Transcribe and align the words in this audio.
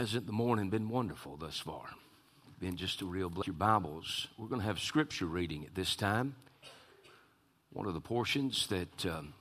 Hasn't 0.00 0.24
the 0.24 0.32
morning 0.32 0.70
been 0.70 0.88
wonderful 0.88 1.36
thus 1.36 1.58
far? 1.58 1.84
Been 2.58 2.78
just 2.78 3.02
a 3.02 3.04
real 3.04 3.28
blessing. 3.28 3.52
Your 3.52 3.58
Bibles. 3.58 4.28
We're 4.38 4.48
going 4.48 4.62
to 4.62 4.66
have 4.66 4.80
scripture 4.80 5.26
reading 5.26 5.66
at 5.66 5.74
this 5.74 5.94
time. 5.94 6.36
One 7.68 7.86
of 7.86 7.92
the 7.92 8.00
portions 8.00 8.66
that 8.68 9.04
um, 9.04 9.34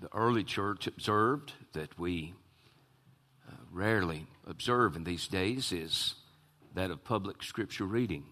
the 0.00 0.08
early 0.12 0.42
church 0.42 0.88
observed 0.88 1.52
that 1.74 1.96
we 2.00 2.34
uh, 3.48 3.54
rarely 3.70 4.26
observe 4.44 4.96
in 4.96 5.04
these 5.04 5.28
days 5.28 5.70
is 5.70 6.16
that 6.74 6.90
of 6.90 7.04
public 7.04 7.40
scripture 7.44 7.86
reading. 7.86 8.24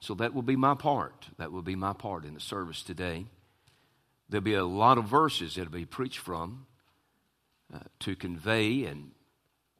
So 0.00 0.14
that 0.14 0.32
will 0.32 0.40
be 0.40 0.56
my 0.56 0.76
part. 0.76 1.26
That 1.36 1.52
will 1.52 1.60
be 1.60 1.76
my 1.76 1.92
part 1.92 2.24
in 2.24 2.32
the 2.32 2.40
service 2.40 2.82
today. 2.82 3.26
There'll 4.30 4.42
be 4.42 4.54
a 4.54 4.64
lot 4.64 4.96
of 4.96 5.04
verses 5.04 5.56
that'll 5.56 5.70
be 5.70 5.84
preached 5.84 6.20
from 6.20 6.64
uh, 7.70 7.80
to 7.98 8.16
convey 8.16 8.84
and 8.84 9.10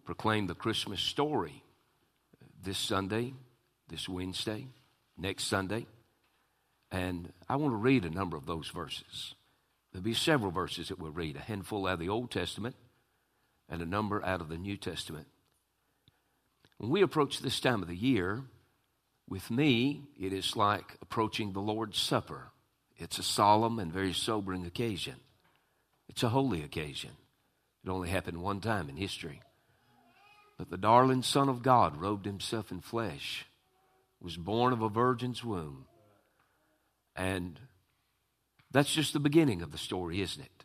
proclaim 0.07 0.47
the 0.47 0.55
Christmas 0.55 1.01
story 1.01 1.63
this 2.63 2.79
Sunday, 2.79 3.35
this 3.89 4.09
Wednesday, 4.09 4.69
next 5.19 5.45
Sunday. 5.45 5.87
And 6.91 7.33
I 7.49 7.57
want 7.57 7.73
to 7.73 7.77
read 7.77 8.05
a 8.05 8.11
number 8.11 8.37
of 8.37 8.47
those 8.47 8.69
verses. 8.69 9.35
There'll 9.93 10.05
be 10.05 10.15
several 10.15 10.53
verses 10.53 10.89
that 10.89 10.99
we'll 10.99 11.11
read 11.11 11.37
a 11.37 11.41
handful 11.41 11.87
out 11.87 11.95
of 11.95 11.99
the 11.99 12.09
Old 12.09 12.31
Testament 12.31 12.77
and 13.69 13.83
a 13.83 13.87
number 13.87 14.25
out 14.25 14.41
of 14.41 14.49
the 14.49 14.57
New 14.57 14.77
Testament. 14.77 15.27
When 16.79 16.91
we 16.91 17.03
approach 17.03 17.41
this 17.41 17.59
time 17.59 17.83
of 17.83 17.89
the 17.89 17.97
year, 17.97 18.45
with 19.29 19.51
me, 19.51 20.03
it 20.21 20.33
is 20.33 20.55
like 20.55 20.97
approaching 21.03 21.53
the 21.53 21.61
Lord's 21.61 21.99
Supper. 21.99 22.53
It's 22.97 23.19
a 23.19 23.25
solemn 23.25 23.81
and 23.81 23.93
very 23.93 24.13
sobering 24.13 24.67
occasion. 24.67 25.17
It's 26.09 26.23
a 26.23 26.29
holy 26.29 26.63
occasion. 26.63 27.11
It 27.85 27.91
only 27.91 28.09
happened 28.09 28.41
one 28.41 28.61
time 28.61 28.89
in 28.89 28.97
history. 28.97 29.41
But 30.59 30.71
the 30.71 30.79
darling 30.79 31.23
Son 31.23 31.49
of 31.49 31.63
God 31.63 31.97
robed 31.97 32.25
himself 32.25 32.71
in 32.71 32.81
flesh, 32.81 33.47
was 34.21 34.37
born 34.37 34.73
of 34.73 34.83
a 34.83 34.89
virgin's 34.89 35.45
womb. 35.45 35.87
And 37.15 37.61
that's 38.71 38.93
just 38.93 39.13
the 39.13 39.21
beginning 39.21 39.63
of 39.63 39.73
the 39.73 39.79
story, 39.79 40.21
isn't 40.21 40.43
it? 40.43 40.65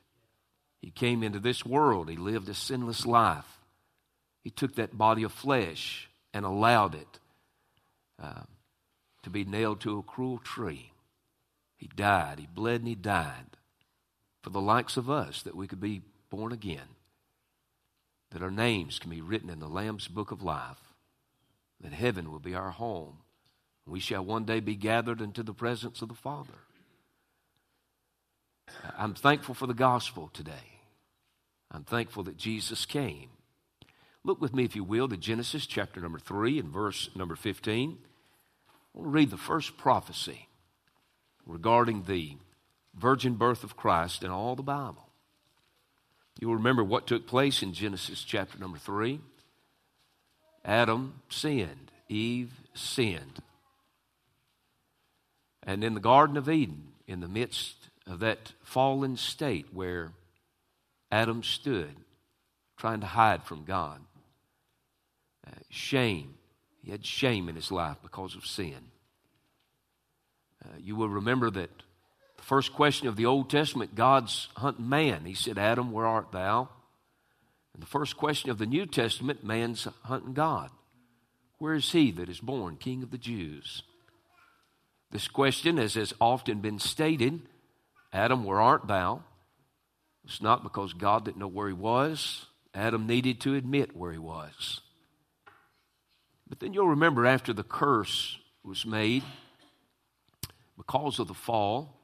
He 0.82 0.92
came 0.92 1.24
into 1.24 1.40
this 1.40 1.66
world, 1.66 2.10
he 2.10 2.16
lived 2.16 2.50
a 2.50 2.54
sinless 2.54 3.06
life. 3.06 3.60
He 4.44 4.50
took 4.50 4.76
that 4.76 4.98
body 4.98 5.24
of 5.24 5.32
flesh 5.32 6.10
and 6.34 6.46
allowed 6.46 6.96
it 6.96 7.20
uh, 8.22 8.44
to 9.22 9.30
be 9.30 9.44
nailed 9.44 9.82
to 9.82 10.00
a 10.00 10.04
cruel 10.04 10.40
tree. 10.40 10.92
He 11.78 11.90
died, 11.96 12.40
he 12.40 12.48
bled, 12.48 12.82
and 12.82 12.88
he 12.88 12.96
died 12.96 13.58
for 14.42 14.50
the 14.50 14.62
likes 14.62 14.98
of 14.98 15.10
us 15.10 15.44
that 15.44 15.56
we 15.56 15.68
could 15.68 15.80
be 15.80 16.02
born 16.30 16.52
again 16.52 16.88
that 18.32 18.42
our 18.42 18.52
names 18.52 19.00
can 19.00 19.10
be 19.10 19.22
written 19.22 19.50
in 19.50 19.60
the 19.60 19.68
Lamb's 19.68 20.08
book 20.08 20.32
of 20.32 20.42
life, 20.42 20.80
that 21.82 21.94
heaven 21.94 22.32
will 22.32 22.40
be 22.40 22.56
our 22.56 22.72
home. 22.72 23.18
We 23.86 24.00
shall 24.00 24.24
one 24.24 24.46
day 24.46 24.60
be 24.60 24.76
gathered 24.76 25.22
into 25.22 25.44
the 25.44 25.54
presence 25.54 26.02
of 26.02 26.08
the 26.08 26.16
Father. 26.16 26.54
I'm 28.98 29.14
thankful 29.14 29.54
for 29.54 29.68
the 29.68 29.74
gospel 29.74 30.30
today. 30.34 30.80
I'm 31.70 31.84
thankful 31.84 32.24
that 32.24 32.38
Jesus 32.38 32.86
came. 32.86 33.30
Look 34.24 34.40
with 34.40 34.54
me, 34.54 34.64
if 34.64 34.76
you 34.76 34.84
will, 34.84 35.10
to 35.10 35.18
Genesis 35.18 35.66
chapter 35.66 36.00
number 36.00 36.20
3 36.20 36.60
and 36.60 36.70
verse 36.70 37.10
number 37.16 37.36
15. 37.36 37.98
I 37.98 38.98
want 38.98 39.08
to 39.08 39.12
read 39.12 39.32
the 39.32 39.38
first 39.38 39.78
prophecy 39.78 40.48
regarding 41.46 42.04
the 42.04 42.38
virgin 42.94 43.36
birth 43.36 43.64
of 43.64 43.76
Christ 43.76 44.24
in 44.24 44.30
all 44.30 44.56
the 44.56 44.64
Bible. 44.64 45.11
You'll 46.40 46.56
remember 46.56 46.84
what 46.84 47.08
took 47.08 47.28
place 47.28 47.62
in 47.62 47.74
Genesis 47.74 48.24
chapter 48.24 48.58
number 48.58 48.78
3. 48.78 49.20
Adam 50.64 51.22
sinned, 51.30 51.92
Eve 52.08 52.52
sinned. 52.74 53.42
And 55.64 55.84
in 55.84 55.94
the 55.94 56.00
Garden 56.00 56.38
of 56.38 56.50
Eden, 56.50 56.94
in 57.08 57.20
the 57.20 57.28
midst 57.28 57.76
of 58.08 58.20
that 58.20 58.54
fallen 58.64 59.18
state 59.18 59.68
where 59.72 60.12
Adam 61.12 61.44
stood, 61.44 61.96
trying 62.78 63.02
to 63.02 63.08
hide 63.08 63.44
from 63.44 63.66
God, 63.66 64.02
uh, 65.46 65.52
shame, 65.70 66.36
he 66.84 66.92
had 66.92 67.06
shame 67.06 67.50
in 67.50 67.56
his 67.56 67.72
life 67.72 67.98
because 68.02 68.36
of 68.36 68.46
sin. 68.46 68.92
Uh, 70.64 70.78
you 70.80 70.96
will 70.96 71.10
remember 71.10 71.52
that 71.52 71.84
the 72.42 72.48
first 72.48 72.74
question 72.74 73.08
of 73.08 73.16
the 73.16 73.28
Old 73.28 73.52
Testament, 73.52 73.94
God's 73.94 74.48
hunting 74.58 74.90
man. 74.90 75.26
He 75.26 75.36
said, 75.36 75.60
Adam, 75.60 75.92
where 75.92 76.08
art 76.08 76.32
thou? 76.32 76.70
And 77.76 77.84
the 77.84 77.88
first 77.88 78.18
question 78.18 78.50
of 78.50 78.58
the 78.58 78.66
New 78.66 78.88
Testament, 78.88 79.44
man's 79.44 79.88
hunting 80.06 80.34
God. 80.34 80.72
Where 81.60 81.76
is 81.76 81.92
he 81.92 82.10
that 82.14 82.30
is 82.30 82.40
born 82.40 82.78
King 82.78 83.04
of 83.04 83.12
the 83.12 83.20
Jews? 83.20 83.84
This 85.12 85.28
question, 85.28 85.78
as 85.78 85.94
has 85.94 86.16
often 86.20 86.62
been 86.62 86.80
stated, 86.80 87.42
Adam, 88.12 88.44
where 88.44 88.60
art 88.60 88.88
thou? 88.88 89.22
It's 90.26 90.42
not 90.42 90.64
because 90.64 90.94
God 90.94 91.26
didn't 91.26 91.38
know 91.38 91.48
where 91.48 91.68
he 91.68 91.74
was. 91.74 92.48
Adam 92.74 93.06
needed 93.06 93.40
to 93.42 93.54
admit 93.54 93.96
where 93.96 94.12
he 94.12 94.18
was. 94.18 94.82
But 96.50 96.60
then 96.60 96.74
you'll 96.74 96.88
remember 96.88 97.28
after 97.28 97.54
the 97.54 97.64
curse 97.64 98.40
was 98.64 98.84
made, 98.84 99.22
because 100.76 101.20
of 101.20 101.28
the 101.28 101.36
fall, 101.36 102.01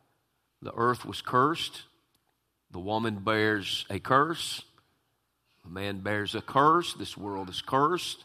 the 0.62 0.74
earth 0.76 1.06
was 1.06 1.22
cursed. 1.22 1.84
The 2.72 2.80
woman 2.80 3.24
bears 3.24 3.86
a 3.90 4.00
curse. 4.00 4.64
The 5.64 5.70
man 5.70 6.00
bears 6.00 6.36
a 6.36 6.42
curse. 6.42 6.94
This 6.94 7.18
world 7.18 7.50
is 7.50 7.62
cursed. 7.62 8.24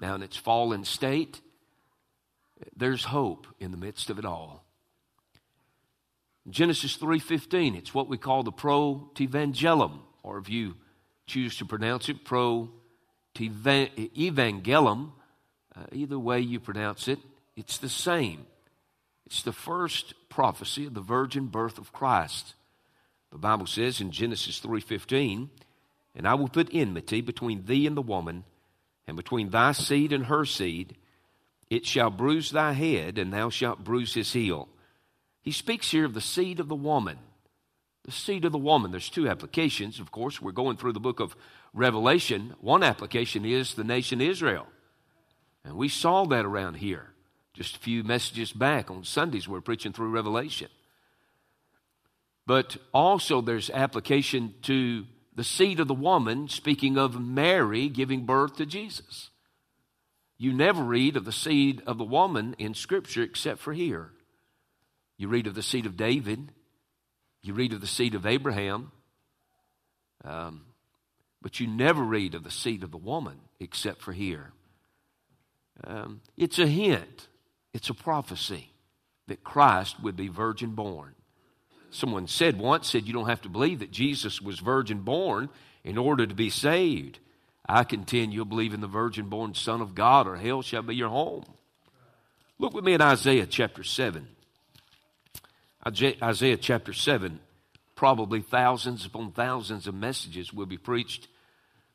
Now 0.00 0.14
in 0.14 0.22
its 0.22 0.36
fallen 0.36 0.84
state, 0.84 1.40
there's 2.76 3.04
hope 3.04 3.46
in 3.58 3.70
the 3.70 3.76
midst 3.76 4.10
of 4.10 4.18
it 4.18 4.24
all. 4.24 4.64
Genesis 6.48 6.96
3:15, 6.96 7.74
it's 7.74 7.92
what 7.92 8.08
we 8.08 8.16
call 8.16 8.42
the 8.42 8.52
protoevangelium, 8.52 10.00
or 10.22 10.38
if 10.38 10.48
you 10.48 10.76
choose 11.26 11.58
to 11.58 11.66
pronounce 11.66 12.08
it, 12.08 12.24
pro-evangelium, 12.24 15.12
uh, 15.76 15.84
either 15.92 16.18
way 16.18 16.40
you 16.40 16.58
pronounce 16.58 17.06
it, 17.06 17.18
it's 17.54 17.76
the 17.78 17.88
same. 17.88 18.46
It's 19.28 19.42
the 19.42 19.52
first 19.52 20.14
prophecy 20.30 20.86
of 20.86 20.94
the 20.94 21.02
virgin 21.02 21.48
birth 21.48 21.76
of 21.76 21.92
Christ. 21.92 22.54
The 23.30 23.36
Bible 23.36 23.66
says 23.66 24.00
in 24.00 24.10
Genesis 24.10 24.58
3:15, 24.58 25.50
"And 26.14 26.26
I 26.26 26.32
will 26.32 26.48
put 26.48 26.74
enmity 26.74 27.20
between 27.20 27.66
thee 27.66 27.86
and 27.86 27.94
the 27.94 28.00
woman, 28.00 28.44
and 29.06 29.18
between 29.18 29.50
thy 29.50 29.72
seed 29.72 30.14
and 30.14 30.24
her 30.26 30.46
seed. 30.46 30.96
It 31.68 31.84
shall 31.84 32.08
bruise 32.08 32.52
thy 32.52 32.72
head, 32.72 33.18
and 33.18 33.30
thou 33.30 33.50
shalt 33.50 33.84
bruise 33.84 34.14
his 34.14 34.32
heel." 34.32 34.70
He 35.42 35.52
speaks 35.52 35.90
here 35.90 36.06
of 36.06 36.14
the 36.14 36.22
seed 36.22 36.58
of 36.58 36.68
the 36.68 36.74
woman. 36.74 37.18
The 38.04 38.12
seed 38.12 38.46
of 38.46 38.52
the 38.52 38.56
woman. 38.56 38.92
There's 38.92 39.10
two 39.10 39.28
applications. 39.28 40.00
Of 40.00 40.10
course, 40.10 40.40
we're 40.40 40.52
going 40.52 40.78
through 40.78 40.94
the 40.94 41.00
book 41.00 41.20
of 41.20 41.36
Revelation. 41.74 42.54
One 42.60 42.82
application 42.82 43.44
is 43.44 43.74
the 43.74 43.84
nation 43.84 44.22
Israel. 44.22 44.68
And 45.64 45.76
we 45.76 45.90
saw 45.90 46.24
that 46.24 46.46
around 46.46 46.76
here. 46.76 47.12
Just 47.58 47.74
a 47.74 47.80
few 47.80 48.04
messages 48.04 48.52
back 48.52 48.88
on 48.88 49.02
Sundays, 49.02 49.48
we're 49.48 49.60
preaching 49.60 49.92
through 49.92 50.10
Revelation. 50.10 50.68
But 52.46 52.76
also, 52.94 53.40
there's 53.40 53.68
application 53.68 54.54
to 54.62 55.06
the 55.34 55.42
seed 55.42 55.80
of 55.80 55.88
the 55.88 55.94
woman, 55.94 56.48
speaking 56.48 56.96
of 56.96 57.20
Mary 57.20 57.88
giving 57.88 58.26
birth 58.26 58.58
to 58.58 58.64
Jesus. 58.64 59.30
You 60.38 60.52
never 60.52 60.84
read 60.84 61.16
of 61.16 61.24
the 61.24 61.32
seed 61.32 61.82
of 61.84 61.98
the 61.98 62.04
woman 62.04 62.54
in 62.58 62.74
Scripture 62.74 63.24
except 63.24 63.58
for 63.58 63.72
here. 63.72 64.12
You 65.16 65.26
read 65.26 65.48
of 65.48 65.56
the 65.56 65.62
seed 65.62 65.84
of 65.84 65.96
David, 65.96 66.52
you 67.42 67.54
read 67.54 67.72
of 67.72 67.80
the 67.80 67.88
seed 67.88 68.14
of 68.14 68.24
Abraham, 68.24 68.92
um, 70.24 70.64
but 71.42 71.58
you 71.58 71.66
never 71.66 72.04
read 72.04 72.36
of 72.36 72.44
the 72.44 72.52
seed 72.52 72.84
of 72.84 72.92
the 72.92 72.96
woman 72.96 73.40
except 73.58 74.00
for 74.00 74.12
here. 74.12 74.52
Um, 75.82 76.20
it's 76.36 76.60
a 76.60 76.68
hint 76.68 77.27
it's 77.78 77.90
a 77.90 77.94
prophecy 77.94 78.72
that 79.28 79.44
Christ 79.44 80.02
would 80.02 80.16
be 80.16 80.26
virgin 80.26 80.72
born. 80.72 81.14
Someone 81.90 82.26
said 82.26 82.58
once, 82.58 82.90
said, 82.90 83.06
You 83.06 83.12
don't 83.12 83.28
have 83.28 83.42
to 83.42 83.48
believe 83.48 83.78
that 83.78 83.92
Jesus 83.92 84.42
was 84.42 84.58
virgin 84.58 85.02
born 85.02 85.48
in 85.84 85.96
order 85.96 86.26
to 86.26 86.34
be 86.34 86.50
saved. 86.50 87.20
I 87.68 87.84
contend 87.84 88.34
you'll 88.34 88.46
believe 88.46 88.74
in 88.74 88.80
the 88.80 88.88
virgin 88.88 89.28
born 89.28 89.54
Son 89.54 89.80
of 89.80 89.94
God, 89.94 90.26
or 90.26 90.34
hell 90.34 90.60
shall 90.60 90.82
be 90.82 90.96
your 90.96 91.08
home. 91.08 91.44
Look 92.58 92.74
with 92.74 92.84
me 92.84 92.94
at 92.94 93.00
Isaiah 93.00 93.46
chapter 93.46 93.84
7. 93.84 94.26
Isaiah 95.86 96.56
chapter 96.56 96.92
7, 96.92 97.38
probably 97.94 98.42
thousands 98.42 99.06
upon 99.06 99.30
thousands 99.30 99.86
of 99.86 99.94
messages 99.94 100.52
will 100.52 100.66
be 100.66 100.78
preached 100.78 101.28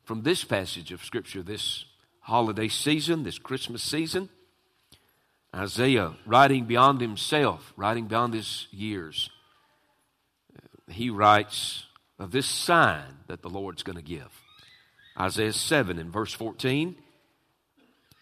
from 0.06 0.24
this 0.24 0.46
passage 0.46 0.94
of 0.94 1.04
Scripture 1.04 1.44
this 1.44 1.84
holiday 2.22 2.70
season, 2.70 3.24
this 3.24 3.38
Christmas 3.38 3.84
season. 3.84 4.30
Isaiah, 5.56 6.14
writing 6.26 6.66
beyond 6.66 7.00
himself, 7.00 7.74
writing 7.78 8.08
beyond 8.08 8.34
his 8.34 8.68
years, 8.72 9.30
he 10.90 11.10
writes 11.10 11.86
of 12.20 12.32
this 12.32 12.48
sign 12.48 13.20
that 13.28 13.42
the 13.42 13.50
Lord's 13.50 13.84
going 13.84 13.98
to 13.98 14.04
give. 14.04 14.30
Isaiah 15.20 15.54
7 15.54 16.00
in 16.00 16.12
verse 16.12 16.34
14 16.34 16.96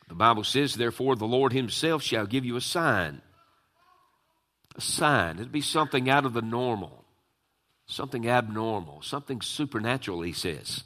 The 0.09 0.15
Bible 0.15 0.43
says, 0.43 0.75
Therefore, 0.75 1.15
the 1.15 1.25
Lord 1.25 1.53
Himself 1.53 2.03
shall 2.03 2.25
give 2.25 2.45
you 2.45 2.55
a 2.55 2.61
sign. 2.61 3.21
A 4.75 4.81
sign. 4.81 5.37
It'd 5.37 5.51
be 5.51 5.61
something 5.61 6.09
out 6.09 6.25
of 6.25 6.33
the 6.33 6.41
normal, 6.41 7.05
something 7.85 8.27
abnormal, 8.27 9.01
something 9.01 9.41
supernatural, 9.41 10.21
He 10.21 10.33
says. 10.33 10.83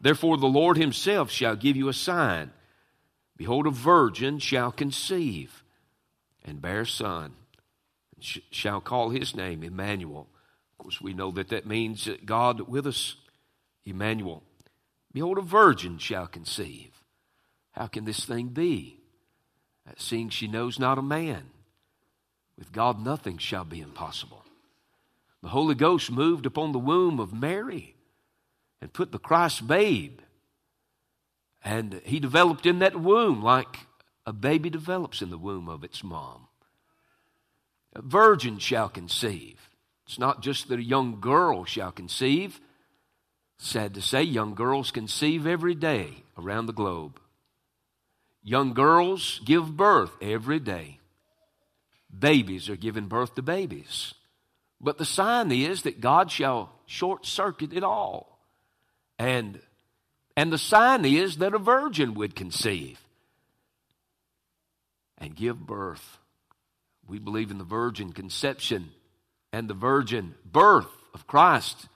Therefore, 0.00 0.36
the 0.36 0.46
Lord 0.46 0.76
Himself 0.76 1.30
shall 1.30 1.56
give 1.56 1.76
you 1.76 1.88
a 1.88 1.94
sign. 1.94 2.50
Behold, 3.38 3.66
a 3.66 3.70
virgin 3.70 4.40
shall 4.40 4.72
conceive 4.72 5.62
and 6.44 6.60
bear 6.60 6.82
a 6.82 6.86
son, 6.86 7.32
and 8.14 8.24
sh- 8.24 8.40
shall 8.50 8.80
call 8.80 9.10
his 9.10 9.34
name 9.34 9.62
Emmanuel. 9.62 10.28
Of 10.72 10.78
course, 10.78 11.00
we 11.00 11.14
know 11.14 11.30
that 11.30 11.48
that 11.48 11.66
means 11.66 12.08
God 12.24 12.62
with 12.62 12.86
us, 12.86 13.14
Emmanuel. 13.86 14.42
Behold, 15.12 15.38
a 15.38 15.42
virgin 15.42 15.98
shall 15.98 16.26
conceive. 16.26 16.90
How 17.72 17.86
can 17.86 18.04
this 18.04 18.24
thing 18.24 18.48
be? 18.48 19.00
Uh, 19.88 19.92
seeing 19.96 20.28
she 20.30 20.48
knows 20.48 20.78
not 20.78 20.98
a 20.98 21.02
man. 21.02 21.50
With 22.58 22.72
God, 22.72 23.00
nothing 23.00 23.38
shall 23.38 23.64
be 23.64 23.80
impossible. 23.80 24.44
The 25.42 25.48
Holy 25.50 25.76
Ghost 25.76 26.10
moved 26.10 26.44
upon 26.44 26.72
the 26.72 26.78
womb 26.80 27.20
of 27.20 27.32
Mary 27.32 27.94
and 28.80 28.92
put 28.92 29.12
the 29.12 29.18
Christ 29.20 29.66
babe. 29.68 30.18
And 31.64 32.00
he 32.04 32.20
developed 32.20 32.66
in 32.66 32.78
that 32.78 33.00
womb 33.00 33.42
like 33.42 33.86
a 34.26 34.32
baby 34.32 34.70
develops 34.70 35.22
in 35.22 35.30
the 35.30 35.38
womb 35.38 35.68
of 35.68 35.84
its 35.84 36.04
mom. 36.04 36.48
A 37.94 38.02
virgin 38.02 38.58
shall 38.58 38.88
conceive. 38.88 39.70
It's 40.06 40.18
not 40.18 40.42
just 40.42 40.68
that 40.68 40.78
a 40.78 40.82
young 40.82 41.20
girl 41.20 41.64
shall 41.64 41.92
conceive. 41.92 42.60
Sad 43.58 43.94
to 43.94 44.02
say, 44.02 44.22
young 44.22 44.54
girls 44.54 44.90
conceive 44.90 45.46
every 45.46 45.74
day 45.74 46.22
around 46.36 46.66
the 46.66 46.72
globe. 46.72 47.20
Young 48.42 48.72
girls 48.72 49.40
give 49.44 49.76
birth 49.76 50.12
every 50.22 50.60
day. 50.60 51.00
Babies 52.16 52.70
are 52.70 52.76
giving 52.76 53.06
birth 53.06 53.34
to 53.34 53.42
babies. 53.42 54.14
But 54.80 54.96
the 54.96 55.04
sign 55.04 55.50
is 55.50 55.82
that 55.82 56.00
God 56.00 56.30
shall 56.30 56.70
short 56.86 57.26
circuit 57.26 57.72
it 57.72 57.82
all. 57.82 58.38
And, 59.18 59.60
and 60.38 60.52
the 60.52 60.58
sign 60.58 61.04
is 61.04 61.38
that 61.38 61.52
a 61.52 61.58
virgin 61.58 62.14
would 62.14 62.36
conceive 62.36 63.00
and 65.18 65.34
give 65.34 65.58
birth. 65.58 66.18
We 67.08 67.18
believe 67.18 67.50
in 67.50 67.58
the 67.58 67.64
virgin 67.64 68.12
conception 68.12 68.90
and 69.52 69.66
the 69.66 69.74
virgin 69.74 70.36
birth 70.44 70.86
of 71.12 71.26
Christ. 71.26 71.88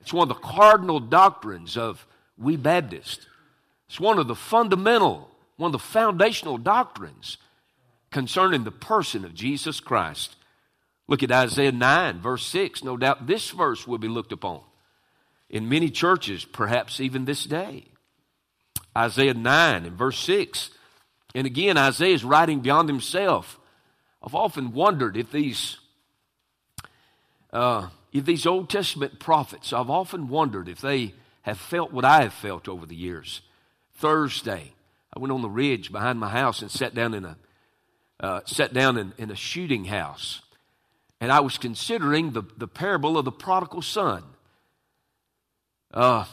It's 0.00 0.12
one 0.12 0.30
of 0.30 0.36
the 0.36 0.46
cardinal 0.46 1.00
doctrines 1.00 1.76
of 1.76 2.06
we 2.38 2.56
Baptists. 2.56 3.26
It's 3.88 3.98
one 3.98 4.20
of 4.20 4.28
the 4.28 4.36
fundamental, 4.36 5.28
one 5.56 5.70
of 5.70 5.72
the 5.72 5.80
foundational 5.80 6.58
doctrines 6.58 7.36
concerning 8.12 8.62
the 8.62 8.70
person 8.70 9.24
of 9.24 9.34
Jesus 9.34 9.80
Christ. 9.80 10.36
Look 11.08 11.24
at 11.24 11.32
Isaiah 11.32 11.72
9, 11.72 12.20
verse 12.20 12.46
6. 12.46 12.84
No 12.84 12.96
doubt 12.96 13.26
this 13.26 13.50
verse 13.50 13.88
will 13.88 13.98
be 13.98 14.06
looked 14.06 14.30
upon 14.30 14.60
in 15.52 15.68
many 15.68 15.90
churches, 15.90 16.44
perhaps 16.44 16.98
even 16.98 17.26
this 17.26 17.44
day. 17.44 17.84
Isaiah 18.96 19.34
9 19.34 19.84
and 19.84 19.96
verse 19.96 20.18
6. 20.18 20.70
And 21.34 21.46
again, 21.46 21.76
Isaiah 21.76 22.14
is 22.14 22.24
writing 22.24 22.60
beyond 22.60 22.88
himself. 22.88 23.60
I've 24.22 24.34
often 24.34 24.72
wondered 24.72 25.16
if 25.16 25.30
these, 25.30 25.78
uh, 27.52 27.88
if 28.12 28.24
these 28.24 28.46
Old 28.46 28.70
Testament 28.70 29.20
prophets, 29.20 29.72
I've 29.72 29.90
often 29.90 30.28
wondered 30.28 30.68
if 30.68 30.80
they 30.80 31.14
have 31.42 31.58
felt 31.58 31.92
what 31.92 32.04
I 32.04 32.22
have 32.22 32.34
felt 32.34 32.68
over 32.68 32.86
the 32.86 32.96
years. 32.96 33.42
Thursday, 33.96 34.72
I 35.14 35.18
went 35.18 35.32
on 35.32 35.42
the 35.42 35.50
ridge 35.50 35.92
behind 35.92 36.18
my 36.18 36.28
house 36.28 36.62
and 36.62 36.70
sat 36.70 36.94
down 36.94 37.14
in 37.14 37.24
a, 37.24 37.36
uh, 38.20 38.40
sat 38.46 38.72
down 38.72 38.96
in, 38.96 39.12
in 39.18 39.30
a 39.30 39.36
shooting 39.36 39.84
house. 39.84 40.40
And 41.20 41.30
I 41.30 41.40
was 41.40 41.58
considering 41.58 42.32
the, 42.32 42.42
the 42.56 42.68
parable 42.68 43.18
of 43.18 43.24
the 43.24 43.32
prodigal 43.32 43.82
son. 43.82 44.22
Uh, 45.92 46.24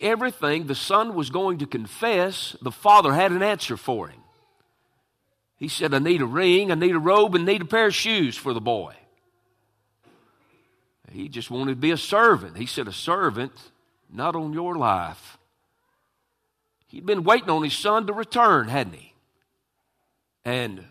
everything 0.00 0.66
the 0.66 0.74
son 0.74 1.14
was 1.14 1.30
going 1.30 1.58
to 1.58 1.66
confess, 1.66 2.56
the 2.60 2.70
father 2.70 3.12
had 3.12 3.32
an 3.32 3.42
answer 3.42 3.76
for 3.76 4.08
him. 4.08 4.20
He 5.56 5.68
said, 5.68 5.94
I 5.94 5.98
need 5.98 6.20
a 6.20 6.26
ring, 6.26 6.72
I 6.72 6.74
need 6.74 6.94
a 6.94 6.98
robe, 6.98 7.34
and 7.34 7.46
need 7.46 7.62
a 7.62 7.66
pair 7.66 7.86
of 7.86 7.94
shoes 7.94 8.36
for 8.36 8.52
the 8.52 8.60
boy. 8.60 8.94
He 11.12 11.28
just 11.28 11.50
wanted 11.50 11.72
to 11.72 11.80
be 11.80 11.90
a 11.90 11.96
servant. 11.96 12.56
He 12.56 12.66
said, 12.66 12.88
A 12.88 12.92
servant, 12.92 13.52
not 14.10 14.34
on 14.34 14.52
your 14.52 14.76
life. 14.76 15.38
He'd 16.86 17.06
been 17.06 17.22
waiting 17.22 17.50
on 17.50 17.62
his 17.62 17.76
son 17.76 18.06
to 18.06 18.12
return, 18.12 18.68
hadn't 18.68 18.94
he? 18.94 19.14
And 20.44 20.84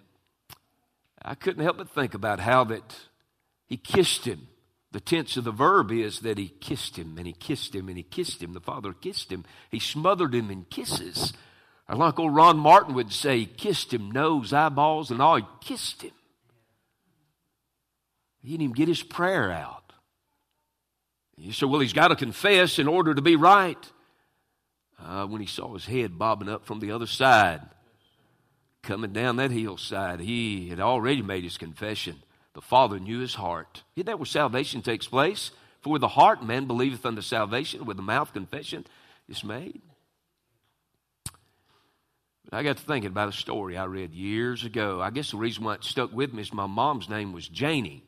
I 1.22 1.36
couldn't 1.36 1.64
help 1.64 1.78
but 1.78 1.90
think 1.90 2.14
about 2.14 2.40
how 2.40 2.64
that 2.66 2.96
he 3.66 3.78
kissed 3.78 4.26
him 4.26 4.48
the 4.92 5.00
tense 5.00 5.38
of 5.38 5.46
the 5.46 5.52
verb 5.52 5.92
is 5.92 6.20
that 6.20 6.38
he 6.38 6.50
kissed 6.50 6.98
him 6.98 7.18
and 7.18 7.26
he 7.26 7.34
kissed 7.34 7.74
him 7.74 7.88
and 7.88 7.98
he 7.98 8.04
kissed 8.04 8.42
him. 8.44 8.54
The 8.54 8.60
father 8.60 8.94
kissed 8.94 9.32
him. 9.32 9.46
He 9.70 9.80
smothered 9.80 10.36
him 10.36 10.52
in 10.52 10.66
kisses. 10.66 11.34
Or 11.88 11.96
like 11.96 12.20
old 12.20 12.36
Ron 12.36 12.58
Martin 12.58 12.94
would 12.96 13.14
say, 13.14 13.40
he 13.40 13.46
kissed 13.46 13.94
him, 13.94 14.12
nose, 14.12 14.52
eyeballs, 14.52 15.10
and 15.10 15.22
all. 15.22 15.38
He 15.38 15.46
kissed 15.62 16.02
him. 16.02 16.12
He 18.42 18.50
didn't 18.50 18.64
even 18.64 18.74
get 18.74 18.88
his 18.88 19.04
prayer 19.04 19.52
out. 19.52 19.94
You 21.38 21.54
say, 21.54 21.66
well, 21.66 21.80
he's 21.80 21.94
got 21.94 22.10
to 22.10 22.16
confess 22.16 22.78
in 22.78 22.88
order 22.88 23.14
to 23.14 23.22
be 23.22 23.36
right. 23.36 23.92
Uh, 25.04 25.26
when 25.26 25.42
he 25.42 25.48
saw 25.48 25.74
his 25.74 25.86
head 25.86 26.20
bobbing 26.20 26.50
up 26.50 26.66
from 26.66 26.80
the 26.80 26.92
other 26.92 27.08
side, 27.08 27.62
coming 28.84 29.14
down 29.14 29.38
that 29.38 29.50
hillside, 29.50 30.20
he 30.20 30.70
had 30.70 30.80
already 30.80 31.24
made 31.24 31.44
his 31.44 31.58
confession. 31.58 32.22
The 32.54 32.62
Father 32.62 33.00
knew 33.00 33.20
his 33.20 33.36
heart. 33.36 33.84
Isn't 33.96 34.08
that 34.08 34.20
where 34.20 34.26
salvation 34.26 34.82
takes 34.82 35.08
place? 35.08 35.52
For 35.82 35.92
with 35.92 36.02
the 36.02 36.08
heart 36.08 36.44
man 36.44 36.66
believeth 36.66 37.06
unto 37.06 37.22
salvation, 37.22 37.86
with 37.86 37.98
the 37.98 38.04
mouth 38.04 38.34
confession 38.34 38.86
is 39.28 39.44
made. 39.44 39.82
But 42.46 42.58
I 42.58 42.64
got 42.64 42.78
to 42.78 42.84
thinking 42.84 43.10
about 43.10 43.30
a 43.30 43.34
story 43.34 43.78
I 43.78 43.86
read 43.86 44.14
years 44.14 44.64
ago. 44.64 45.02
I 45.02 45.10
guess 45.10 45.32
the 45.32 45.38
reason 45.38 45.64
why 45.64 45.76
it 45.76 45.84
stuck 45.84 46.12
with 46.12 46.34
me 46.34 46.42
is 46.42 46.54
my 46.54 46.68
mom's 46.68 47.10
name 47.10 47.32
was 47.32 47.48
Janie. 47.48 48.04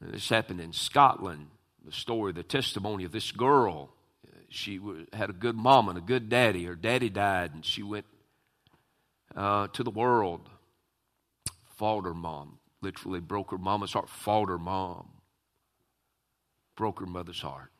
This 0.00 0.28
happened 0.28 0.60
in 0.60 0.72
Scotland. 0.72 1.48
The 1.84 1.92
story, 1.92 2.32
the 2.32 2.42
testimony 2.42 3.04
of 3.04 3.12
this 3.12 3.30
girl. 3.30 3.90
She 4.48 4.80
had 5.12 5.30
a 5.30 5.32
good 5.32 5.56
mom 5.56 5.88
and 5.88 5.98
a 5.98 6.00
good 6.00 6.28
daddy. 6.28 6.64
Her 6.64 6.74
daddy 6.74 7.10
died, 7.10 7.54
and 7.54 7.64
she 7.64 7.82
went 7.82 8.06
uh, 9.36 9.68
to 9.68 9.84
the 9.84 9.90
world 9.90 10.48
fought 11.76 12.04
her 12.04 12.14
mom. 12.14 12.58
Literally 12.82 13.20
broke 13.20 13.50
her 13.50 13.58
mama's 13.58 13.92
heart, 13.92 14.08
fought 14.08 14.48
her 14.48 14.58
mom. 14.58 15.08
Broke 16.76 17.00
her 17.00 17.06
mother's 17.06 17.40
heart. 17.40 17.70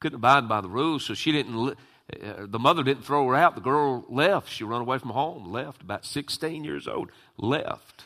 Couldn't 0.00 0.16
abide 0.16 0.48
by 0.48 0.60
the 0.60 0.68
rules, 0.68 1.04
so 1.04 1.14
she 1.14 1.32
didn't. 1.32 1.76
Uh, 2.22 2.46
the 2.46 2.58
mother 2.58 2.82
didn't 2.82 3.04
throw 3.04 3.26
her 3.26 3.34
out. 3.34 3.54
The 3.54 3.60
girl 3.60 4.04
left. 4.08 4.50
She 4.50 4.64
ran 4.64 4.80
away 4.80 4.98
from 4.98 5.10
home, 5.10 5.50
left, 5.50 5.82
about 5.82 6.04
16 6.04 6.64
years 6.64 6.86
old, 6.86 7.10
left. 7.36 8.04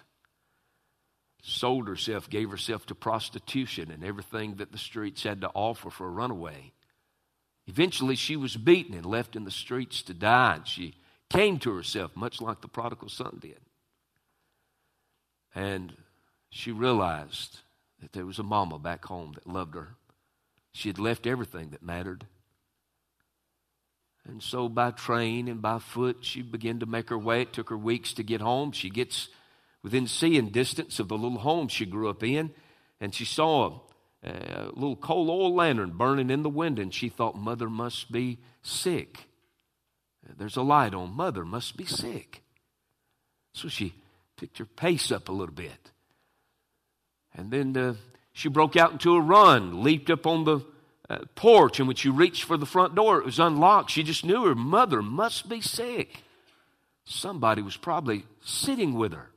Sold 1.43 1.89
herself, 1.89 2.31
gave 2.31 2.51
herself 2.51 2.87
to 2.87 2.95
prostitution 2.95 3.91
and 3.91 4.05
everything 4.05 4.55
that 4.57 4.73
the 4.73 4.79
streets 4.79 5.25
had 5.25 5.41
to 5.43 5.51
offer 5.55 5.91
for 5.91 6.07
a 6.07 6.11
runaway. 6.11 6.73
Eventually, 7.67 8.17
she 8.17 8.37
was 8.37 8.57
beaten 8.57 8.95
and 8.95 9.05
left 9.05 9.37
in 9.37 9.45
the 9.45 9.51
streets 9.51 10.03
to 10.03 10.15
die. 10.15 10.57
And 10.57 10.67
she 10.67 10.95
came 11.31 11.59
to 11.61 11.75
herself, 11.75 12.17
much 12.17 12.41
like 12.41 12.61
the 12.61 12.69
prodigal 12.69 13.09
son 13.09 13.39
did. 13.41 13.59
And 15.55 15.95
she 16.51 16.73
realized 16.73 17.61
that 18.01 18.13
there 18.13 18.27
was 18.27 18.39
a 18.39 18.45
mama 18.45 18.79
back 18.79 19.05
home 19.05 19.33
that 19.35 19.47
loved 19.47 19.75
her. 19.75 19.97
She 20.73 20.89
had 20.89 20.99
left 20.99 21.27
everything 21.27 21.71
that 21.71 21.83
mattered. 21.83 22.27
And 24.25 24.43
so, 24.43 24.69
by 24.69 24.93
train 24.93 25.49
and 25.49 25.61
by 25.61 25.79
foot, 25.79 26.19
she 26.21 26.43
began 26.43 26.79
to 26.79 26.87
make 26.87 27.09
her 27.09 27.19
way. 27.19 27.43
It 27.43 27.53
took 27.53 27.71
her 27.71 27.77
weeks 27.77 28.13
to 28.15 28.23
get 28.23 28.41
home. 28.41 28.73
She 28.73 28.89
gets 28.89 29.29
within 29.83 30.07
seeing 30.07 30.51
distance 30.51 31.01
of 31.01 31.09
the 31.09 31.19
little 31.19 31.39
home 31.39 31.69
she 31.69 31.85
grew 31.85 32.09
up 32.09 32.23
in, 32.23 32.53
and 33.01 33.13
she 33.15 33.25
saw 33.25 33.81
a, 34.23 34.29
a 34.29 34.65
little 34.75 34.97
coal 34.97 35.29
oil 35.29 35.55
lantern 35.55 35.97
burning 35.97 36.31
in 36.31 36.45
the 36.45 36.49
window, 36.49 36.83
and 36.83 36.95
she 36.95 37.09
thought, 37.09 37.37
Mother 37.37 37.69
must 37.69 38.13
be 38.13 38.39
sick. 38.63 39.27
There's 40.37 40.57
a 40.57 40.63
light 40.63 40.95
on. 40.95 41.17
Mother 41.17 41.45
must 41.45 41.77
be 41.77 41.85
sick. 41.85 42.43
So 43.55 43.69
she 43.69 43.93
picked 44.37 44.59
her 44.59 44.65
pace 44.65 45.11
up 45.11 45.29
a 45.29 45.33
little 45.33 45.55
bit. 45.55 45.91
And 47.35 47.51
then 47.51 47.77
uh, 47.77 47.95
she 48.33 48.49
broke 48.49 48.77
out 48.77 48.93
into 48.93 49.17
a 49.17 49.21
run, 49.21 49.83
leaped 49.83 50.11
up 50.11 50.27
on 50.27 50.45
the 50.45 50.61
uh, 51.09 51.19
porch, 51.35 51.79
and 51.79 51.87
when 51.87 51.97
she 51.97 52.09
reached 52.09 52.45
for 52.45 52.57
the 52.57 52.67
front 52.67 52.95
door, 52.95 53.19
it 53.19 53.25
was 53.25 53.39
unlocked. 53.39 53.91
She 53.91 54.03
just 54.03 54.25
knew 54.25 54.45
her 54.45 54.55
mother 54.55 55.03
must 55.03 55.49
be 55.49 55.61
sick. 55.61 56.23
Somebody 57.05 57.63
was 57.63 57.77
probably 57.77 58.25
sitting 58.45 58.95
with 58.95 59.13
her. 59.13 59.31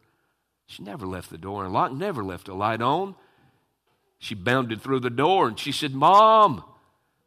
She 0.67 0.83
never 0.83 1.05
left 1.05 1.29
the 1.29 1.37
door 1.37 1.65
unlocked, 1.65 1.93
never 1.93 2.23
left 2.23 2.47
a 2.47 2.53
light 2.53 2.81
on. 2.81 3.15
She 4.19 4.35
bounded 4.35 4.81
through 4.81 5.01
the 5.01 5.09
door 5.09 5.47
and 5.47 5.59
she 5.59 5.71
said, 5.71 5.93
Mom, 5.93 6.63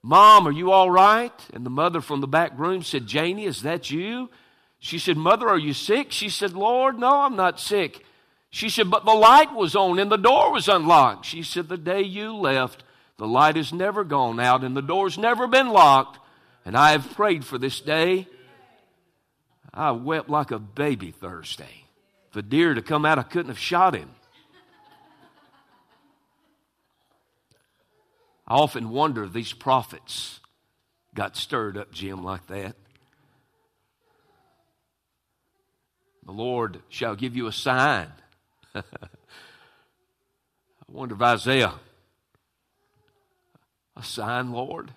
Mom, 0.03 0.47
are 0.47 0.53
you 0.53 0.73
all 0.73 0.91
right? 0.91 1.33
And 1.53 1.67
the 1.67 1.71
mother 1.71 2.01
from 2.01 2.21
the 2.21 2.29
back 2.29 2.59
room 2.59 2.83
said, 2.83 3.07
Janie, 3.07 3.45
is 3.45 3.63
that 3.63 3.91
you? 3.91 4.31
She 4.79 4.99
said, 4.99 5.17
Mother, 5.17 5.49
are 5.49 5.59
you 5.59 5.73
sick? 5.73 6.13
She 6.13 6.29
said, 6.29 6.53
Lord, 6.53 6.99
no, 6.99 7.23
I'm 7.23 7.37
not 7.37 7.59
sick. 7.59 8.05
She 8.51 8.69
said, 8.69 8.91
But 8.91 9.05
the 9.05 9.13
light 9.13 9.55
was 9.55 9.75
on 9.75 9.99
and 9.99 10.11
the 10.11 10.17
door 10.17 10.53
was 10.53 10.69
unlocked. 10.69 11.27
She 11.27 11.43
said, 11.43 11.69
The 11.69 11.77
day 11.77 12.03
you 12.03 12.35
left, 12.35 12.85
the 13.17 13.27
light 13.27 13.57
has 13.57 13.73
never 13.73 14.05
gone 14.05 14.41
out 14.41 14.65
and 14.65 14.77
the 14.77 14.83
door's 14.83 15.19
never 15.19 15.47
been 15.47 15.69
locked. 15.69 16.19
And 16.65 16.77
I 16.77 16.93
have 16.93 17.15
prayed 17.15 17.45
for 17.45 17.59
this 17.59 17.81
day. 17.81 18.29
I 19.73 19.91
wept 19.93 20.29
like 20.29 20.51
a 20.51 20.59
baby 20.59 21.11
Thursday. 21.11 21.85
For 22.31 22.43
deer 22.43 22.75
to 22.75 22.83
come 22.83 23.05
out, 23.05 23.19
I 23.19 23.23
couldn't 23.23 23.49
have 23.49 23.59
shot 23.59 23.95
him. 23.95 24.11
I 28.47 28.55
often 28.55 28.91
wonder 28.91 29.25
if 29.25 29.33
these 29.33 29.53
prophets 29.53 30.41
got 31.15 31.37
stirred 31.37 31.77
up, 31.77 31.93
Jim, 31.93 32.23
like 32.25 32.47
that. 32.47 32.77
The 36.29 36.35
Lord 36.35 36.83
shall 36.91 37.17
give 37.17 37.35
you 37.37 37.47
a 37.47 37.53
sign. 37.53 38.09
I 38.75 38.83
wonder 40.87 41.15
if 41.15 41.23
Isaiah, 41.23 41.73
a 43.97 44.03
sign, 44.03 44.53
Lord. 44.53 44.91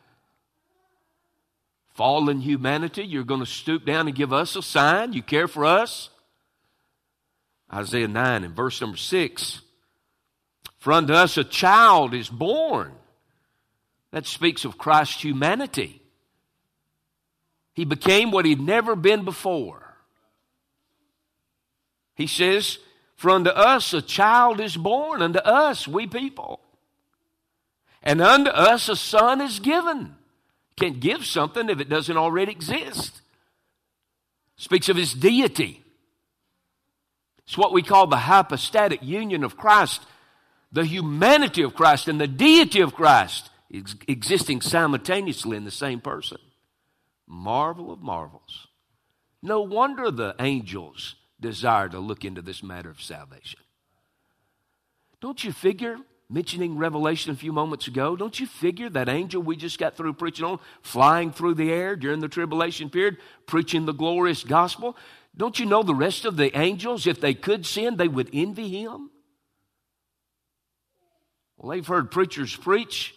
Fallen 1.93 2.41
humanity, 2.41 3.05
you're 3.05 3.23
going 3.23 3.39
to 3.39 3.45
stoop 3.45 3.85
down 3.85 4.07
and 4.07 4.15
give 4.15 4.33
us 4.33 4.57
a 4.57 4.61
sign. 4.61 5.13
You 5.13 5.23
care 5.23 5.47
for 5.47 5.63
us? 5.63 6.09
Isaiah 7.73 8.09
9 8.09 8.43
and 8.43 8.53
verse 8.53 8.81
number 8.81 8.97
6. 8.97 9.61
For 10.79 10.91
unto 10.91 11.13
us 11.13 11.37
a 11.37 11.45
child 11.45 12.13
is 12.13 12.27
born. 12.27 12.91
That 14.11 14.27
speaks 14.27 14.65
of 14.65 14.77
Christ's 14.77 15.23
humanity. 15.23 16.01
He 17.73 17.85
became 17.85 18.31
what 18.31 18.43
he'd 18.43 18.59
never 18.59 18.97
been 18.97 19.23
before. 19.23 19.90
He 22.21 22.27
says, 22.27 22.77
For 23.15 23.31
unto 23.31 23.49
us 23.49 23.95
a 23.95 24.01
child 24.01 24.59
is 24.59 24.77
born, 24.77 25.23
unto 25.23 25.39
us, 25.39 25.87
we 25.87 26.05
people. 26.05 26.59
And 28.03 28.21
unto 28.21 28.51
us 28.51 28.89
a 28.89 28.95
son 28.95 29.41
is 29.41 29.59
given. 29.59 30.15
Can't 30.77 30.99
give 30.99 31.25
something 31.25 31.67
if 31.67 31.79
it 31.79 31.89
doesn't 31.89 32.17
already 32.17 32.51
exist. 32.51 33.21
Speaks 34.55 34.87
of 34.87 34.97
his 34.97 35.15
deity. 35.15 35.83
It's 37.47 37.57
what 37.57 37.73
we 37.73 37.81
call 37.81 38.05
the 38.05 38.17
hypostatic 38.17 39.01
union 39.01 39.43
of 39.43 39.57
Christ, 39.57 40.03
the 40.71 40.85
humanity 40.85 41.63
of 41.63 41.73
Christ 41.73 42.07
and 42.07 42.21
the 42.21 42.27
deity 42.27 42.81
of 42.81 42.93
Christ 42.93 43.49
ex- 43.73 43.95
existing 44.07 44.61
simultaneously 44.61 45.57
in 45.57 45.65
the 45.65 45.71
same 45.71 46.01
person. 46.01 46.37
Marvel 47.27 47.91
of 47.91 48.03
marvels. 48.03 48.67
No 49.41 49.61
wonder 49.61 50.11
the 50.11 50.35
angels 50.39 51.15
desire 51.41 51.89
to 51.89 51.99
look 51.99 52.23
into 52.23 52.41
this 52.41 52.63
matter 52.63 52.89
of 52.89 53.01
salvation. 53.01 53.59
Don't 55.19 55.43
you 55.43 55.51
figure, 55.51 55.97
mentioning 56.29 56.77
Revelation 56.77 57.31
a 57.31 57.35
few 57.35 57.51
moments 57.51 57.87
ago, 57.87 58.15
don't 58.15 58.39
you 58.39 58.47
figure 58.47 58.89
that 58.89 59.09
angel 59.09 59.41
we 59.41 59.55
just 59.55 59.77
got 59.77 59.97
through 59.97 60.13
preaching 60.13 60.45
on, 60.45 60.59
flying 60.81 61.31
through 61.31 61.55
the 61.55 61.71
air 61.71 61.95
during 61.95 62.19
the 62.19 62.27
tribulation 62.27 62.89
period, 62.89 63.17
preaching 63.45 63.85
the 63.85 63.93
glorious 63.93 64.43
gospel? 64.43 64.95
Don't 65.35 65.59
you 65.59 65.65
know 65.65 65.83
the 65.83 65.95
rest 65.95 66.25
of 66.25 66.37
the 66.37 66.57
angels, 66.57 67.07
if 67.07 67.21
they 67.21 67.33
could 67.33 67.65
sin, 67.65 67.97
they 67.97 68.07
would 68.07 68.29
envy 68.33 68.69
him? 68.69 69.09
Well, 71.57 71.71
they've 71.71 71.85
heard 71.85 72.11
preachers 72.11 72.55
preach 72.55 73.13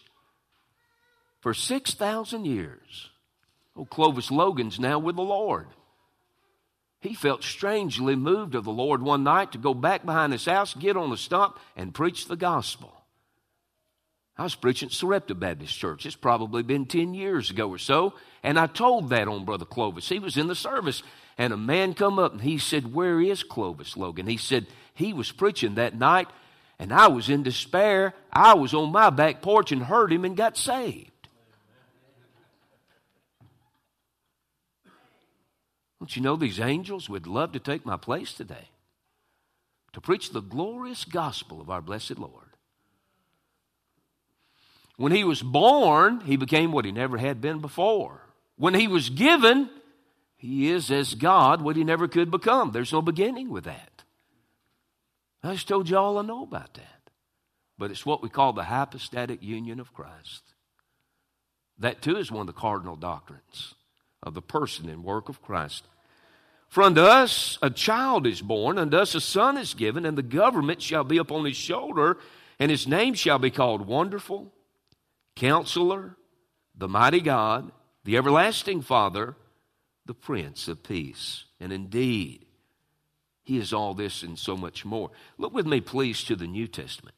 for 1.40 1.54
6,000 1.54 2.44
years. 2.44 3.10
Oh, 3.76 3.84
Clovis 3.84 4.30
Logan's 4.30 4.78
now 4.78 4.98
with 4.98 5.16
the 5.16 5.22
Lord. 5.22 5.66
He 7.04 7.12
felt 7.12 7.44
strangely 7.44 8.16
moved 8.16 8.54
of 8.54 8.64
the 8.64 8.72
Lord 8.72 9.02
one 9.02 9.24
night 9.24 9.52
to 9.52 9.58
go 9.58 9.74
back 9.74 10.06
behind 10.06 10.32
his 10.32 10.46
house, 10.46 10.72
get 10.72 10.96
on 10.96 11.12
a 11.12 11.18
stump, 11.18 11.58
and 11.76 11.92
preach 11.92 12.26
the 12.26 12.36
gospel. 12.36 12.94
I 14.38 14.42
was 14.42 14.54
preaching 14.54 14.86
at 14.86 14.92
Sarepta 14.94 15.34
Baptist 15.34 15.78
Church. 15.78 16.06
It's 16.06 16.16
probably 16.16 16.62
been 16.62 16.86
10 16.86 17.12
years 17.12 17.50
ago 17.50 17.68
or 17.68 17.76
so. 17.76 18.14
And 18.42 18.58
I 18.58 18.66
told 18.66 19.10
that 19.10 19.28
on 19.28 19.44
Brother 19.44 19.66
Clovis. 19.66 20.08
He 20.08 20.18
was 20.18 20.38
in 20.38 20.48
the 20.48 20.54
service. 20.54 21.02
And 21.36 21.52
a 21.52 21.58
man 21.58 21.92
come 21.92 22.18
up 22.18 22.32
and 22.32 22.40
he 22.40 22.56
said, 22.56 22.94
Where 22.94 23.20
is 23.20 23.42
Clovis 23.42 23.98
Logan? 23.98 24.26
He 24.26 24.38
said, 24.38 24.66
He 24.94 25.12
was 25.12 25.30
preaching 25.30 25.74
that 25.74 25.96
night 25.96 26.28
and 26.78 26.90
I 26.90 27.08
was 27.08 27.28
in 27.28 27.42
despair. 27.42 28.14
I 28.32 28.54
was 28.54 28.72
on 28.72 28.92
my 28.92 29.10
back 29.10 29.42
porch 29.42 29.72
and 29.72 29.82
heard 29.82 30.10
him 30.10 30.24
and 30.24 30.36
got 30.36 30.56
saved. 30.56 31.10
Don't 36.04 36.16
you 36.16 36.20
know 36.20 36.36
these 36.36 36.60
angels 36.60 37.08
would 37.08 37.26
love 37.26 37.52
to 37.52 37.58
take 37.58 37.86
my 37.86 37.96
place 37.96 38.34
today? 38.34 38.68
To 39.94 40.02
preach 40.02 40.32
the 40.32 40.42
glorious 40.42 41.06
gospel 41.06 41.62
of 41.62 41.70
our 41.70 41.80
blessed 41.80 42.18
Lord. 42.18 42.58
When 44.98 45.12
he 45.12 45.24
was 45.24 45.40
born, 45.42 46.20
he 46.20 46.36
became 46.36 46.72
what 46.72 46.84
he 46.84 46.92
never 46.92 47.16
had 47.16 47.40
been 47.40 47.60
before. 47.60 48.20
When 48.56 48.74
he 48.74 48.86
was 48.86 49.08
given, 49.08 49.70
he 50.36 50.68
is 50.68 50.90
as 50.90 51.14
God 51.14 51.62
what 51.62 51.74
he 51.74 51.84
never 51.84 52.06
could 52.06 52.30
become. 52.30 52.72
There's 52.72 52.92
no 52.92 53.00
beginning 53.00 53.48
with 53.48 53.64
that. 53.64 54.02
I 55.42 55.54
just 55.54 55.68
told 55.68 55.88
you 55.88 55.96
all 55.96 56.18
I 56.18 56.22
know 56.22 56.42
about 56.42 56.74
that. 56.74 57.08
But 57.78 57.90
it's 57.90 58.04
what 58.04 58.22
we 58.22 58.28
call 58.28 58.52
the 58.52 58.64
hypostatic 58.64 59.42
union 59.42 59.80
of 59.80 59.94
Christ. 59.94 60.42
That 61.78 62.02
too 62.02 62.18
is 62.18 62.30
one 62.30 62.42
of 62.42 62.46
the 62.46 62.52
cardinal 62.60 62.96
doctrines 62.96 63.74
of 64.22 64.34
the 64.34 64.42
person 64.42 64.90
and 64.90 65.02
work 65.02 65.30
of 65.30 65.40
Christ. 65.40 65.84
For 66.74 66.82
unto 66.82 67.02
us 67.02 67.56
a 67.62 67.70
child 67.70 68.26
is 68.26 68.42
born, 68.42 68.78
unto 68.78 68.96
us 68.96 69.14
a 69.14 69.20
son 69.20 69.56
is 69.56 69.74
given, 69.74 70.04
and 70.04 70.18
the 70.18 70.24
government 70.24 70.82
shall 70.82 71.04
be 71.04 71.18
upon 71.18 71.44
his 71.44 71.56
shoulder, 71.56 72.18
and 72.58 72.68
his 72.68 72.88
name 72.88 73.14
shall 73.14 73.38
be 73.38 73.52
called 73.52 73.86
Wonderful, 73.86 74.52
Counselor, 75.36 76.16
the 76.76 76.88
Mighty 76.88 77.20
God, 77.20 77.70
the 78.02 78.16
Everlasting 78.16 78.82
Father, 78.82 79.36
the 80.04 80.14
Prince 80.14 80.66
of 80.66 80.82
Peace. 80.82 81.44
And 81.60 81.72
indeed, 81.72 82.44
he 83.44 83.56
is 83.56 83.72
all 83.72 83.94
this 83.94 84.24
and 84.24 84.36
so 84.36 84.56
much 84.56 84.84
more. 84.84 85.12
Look 85.38 85.54
with 85.54 85.66
me, 85.66 85.80
please, 85.80 86.24
to 86.24 86.34
the 86.34 86.48
New 86.48 86.66
Testament. 86.66 87.14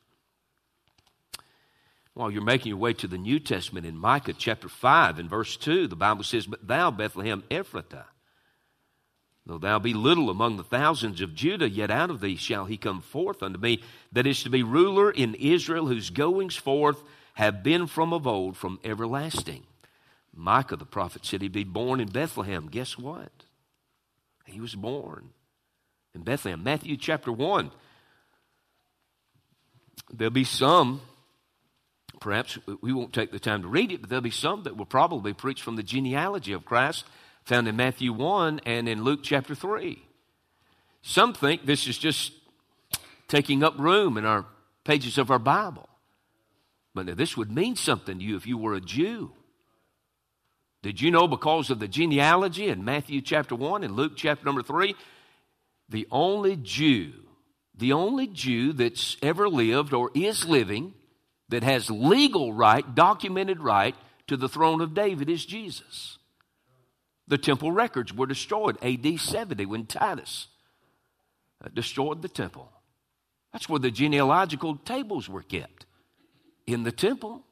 While 2.12 2.30
you're 2.30 2.44
making 2.44 2.68
your 2.68 2.76
way 2.76 2.92
to 2.92 3.08
the 3.08 3.16
New 3.16 3.40
Testament 3.40 3.86
in 3.86 3.96
Micah 3.96 4.34
chapter 4.34 4.68
5 4.68 5.18
and 5.18 5.30
verse 5.30 5.56
2, 5.56 5.88
the 5.88 5.96
Bible 5.96 6.24
says, 6.24 6.46
But 6.46 6.68
thou, 6.68 6.90
Bethlehem 6.90 7.42
Ephratah, 7.50 8.04
Though 9.46 9.58
thou 9.58 9.78
be 9.78 9.94
little 9.94 10.28
among 10.28 10.56
the 10.56 10.64
thousands 10.64 11.20
of 11.20 11.34
Judah, 11.34 11.70
yet 11.70 11.90
out 11.90 12.10
of 12.10 12.20
thee 12.20 12.34
shall 12.34 12.64
he 12.64 12.76
come 12.76 13.00
forth 13.00 13.44
unto 13.44 13.60
me, 13.60 13.80
that 14.10 14.26
is 14.26 14.42
to 14.42 14.50
be 14.50 14.64
ruler 14.64 15.08
in 15.08 15.36
Israel, 15.36 15.86
whose 15.86 16.10
goings 16.10 16.56
forth 16.56 17.02
have 17.34 17.62
been 17.62 17.86
from 17.86 18.12
of 18.12 18.26
old, 18.26 18.56
from 18.56 18.80
everlasting. 18.82 19.62
Micah 20.34 20.76
the 20.76 20.84
prophet 20.84 21.24
said 21.24 21.42
he'd 21.42 21.52
be 21.52 21.62
born 21.62 22.00
in 22.00 22.08
Bethlehem. 22.08 22.68
Guess 22.68 22.98
what? 22.98 23.30
He 24.46 24.60
was 24.60 24.74
born 24.74 25.30
in 26.14 26.22
Bethlehem. 26.22 26.64
Matthew 26.64 26.96
chapter 26.96 27.30
1. 27.30 27.70
There'll 30.12 30.30
be 30.30 30.44
some, 30.44 31.00
perhaps 32.20 32.58
we 32.80 32.92
won't 32.92 33.12
take 33.12 33.30
the 33.30 33.38
time 33.38 33.62
to 33.62 33.68
read 33.68 33.92
it, 33.92 34.00
but 34.00 34.10
there'll 34.10 34.22
be 34.22 34.30
some 34.30 34.64
that 34.64 34.76
will 34.76 34.86
probably 34.86 35.32
preach 35.32 35.62
from 35.62 35.76
the 35.76 35.82
genealogy 35.82 36.52
of 36.52 36.64
Christ 36.64 37.04
found 37.46 37.68
in 37.68 37.76
Matthew 37.76 38.12
1 38.12 38.60
and 38.66 38.88
in 38.88 39.04
Luke 39.04 39.20
chapter 39.22 39.54
3. 39.54 40.02
Some 41.00 41.32
think 41.32 41.64
this 41.64 41.86
is 41.86 41.96
just 41.96 42.32
taking 43.28 43.62
up 43.62 43.78
room 43.78 44.18
in 44.18 44.24
our 44.24 44.44
pages 44.84 45.16
of 45.16 45.30
our 45.30 45.38
Bible. 45.38 45.88
But 46.92 47.16
this 47.16 47.36
would 47.36 47.50
mean 47.50 47.76
something 47.76 48.18
to 48.18 48.24
you 48.24 48.36
if 48.36 48.46
you 48.46 48.58
were 48.58 48.74
a 48.74 48.80
Jew. 48.80 49.30
Did 50.82 51.00
you 51.00 51.10
know 51.12 51.28
because 51.28 51.70
of 51.70 51.78
the 51.78 51.88
genealogy 51.88 52.68
in 52.68 52.84
Matthew 52.84 53.20
chapter 53.20 53.54
1 53.54 53.84
and 53.84 53.94
Luke 53.94 54.12
chapter 54.16 54.44
number 54.44 54.62
3, 54.62 54.96
the 55.88 56.08
only 56.10 56.56
Jew, 56.56 57.12
the 57.76 57.92
only 57.92 58.26
Jew 58.26 58.72
that's 58.72 59.16
ever 59.22 59.48
lived 59.48 59.92
or 59.92 60.10
is 60.14 60.44
living 60.46 60.94
that 61.48 61.62
has 61.62 61.90
legal 61.90 62.52
right, 62.52 62.94
documented 62.94 63.60
right 63.60 63.94
to 64.26 64.36
the 64.36 64.48
throne 64.48 64.80
of 64.80 64.94
David 64.94 65.30
is 65.30 65.46
Jesus. 65.46 66.18
The 67.28 67.38
temple 67.38 67.72
records 67.72 68.14
were 68.14 68.26
destroyed 68.26 68.78
AD 68.82 69.18
70 69.18 69.66
when 69.66 69.86
Titus 69.86 70.48
uh, 71.64 71.68
destroyed 71.72 72.22
the 72.22 72.28
temple. 72.28 72.70
That's 73.52 73.68
where 73.68 73.80
the 73.80 73.90
genealogical 73.90 74.76
tables 74.76 75.28
were 75.28 75.42
kept 75.42 75.86
in 76.66 76.84
the 76.84 76.92
temple. 76.92 77.42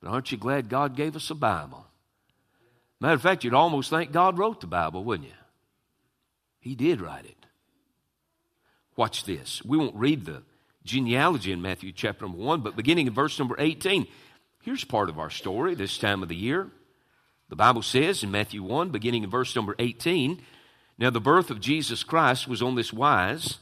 But 0.00 0.10
aren't 0.10 0.30
you 0.30 0.38
glad 0.38 0.68
God 0.68 0.96
gave 0.96 1.16
us 1.16 1.30
a 1.30 1.34
Bible? 1.34 1.86
Matter 3.00 3.14
of 3.14 3.22
fact, 3.22 3.44
you'd 3.44 3.54
almost 3.54 3.90
think 3.90 4.12
God 4.12 4.38
wrote 4.38 4.60
the 4.60 4.66
Bible, 4.66 5.02
wouldn't 5.02 5.28
you? 5.28 5.34
He 6.60 6.74
did 6.74 7.00
write 7.00 7.24
it. 7.24 7.46
Watch 8.96 9.24
this. 9.24 9.64
We 9.64 9.76
won't 9.76 9.96
read 9.96 10.24
the 10.24 10.42
genealogy 10.84 11.50
in 11.50 11.60
Matthew 11.60 11.92
chapter 11.92 12.26
number 12.26 12.42
1, 12.42 12.60
but 12.60 12.76
beginning 12.76 13.06
in 13.06 13.14
verse 13.14 13.38
number 13.38 13.56
18, 13.58 14.06
Here's 14.64 14.82
part 14.82 15.10
of 15.10 15.18
our 15.18 15.28
story 15.28 15.74
this 15.74 15.98
time 15.98 16.22
of 16.22 16.30
the 16.30 16.34
year. 16.34 16.70
The 17.54 17.58
Bible 17.58 17.82
says 17.82 18.24
in 18.24 18.32
Matthew 18.32 18.64
1, 18.64 18.90
beginning 18.90 19.22
in 19.22 19.30
verse 19.30 19.54
number 19.54 19.76
18, 19.78 20.42
Now 20.98 21.10
the 21.10 21.20
birth 21.20 21.50
of 21.50 21.60
Jesus 21.60 22.02
Christ 22.02 22.48
was 22.48 22.60
on 22.60 22.74
this 22.74 22.92
wise, 22.92 23.58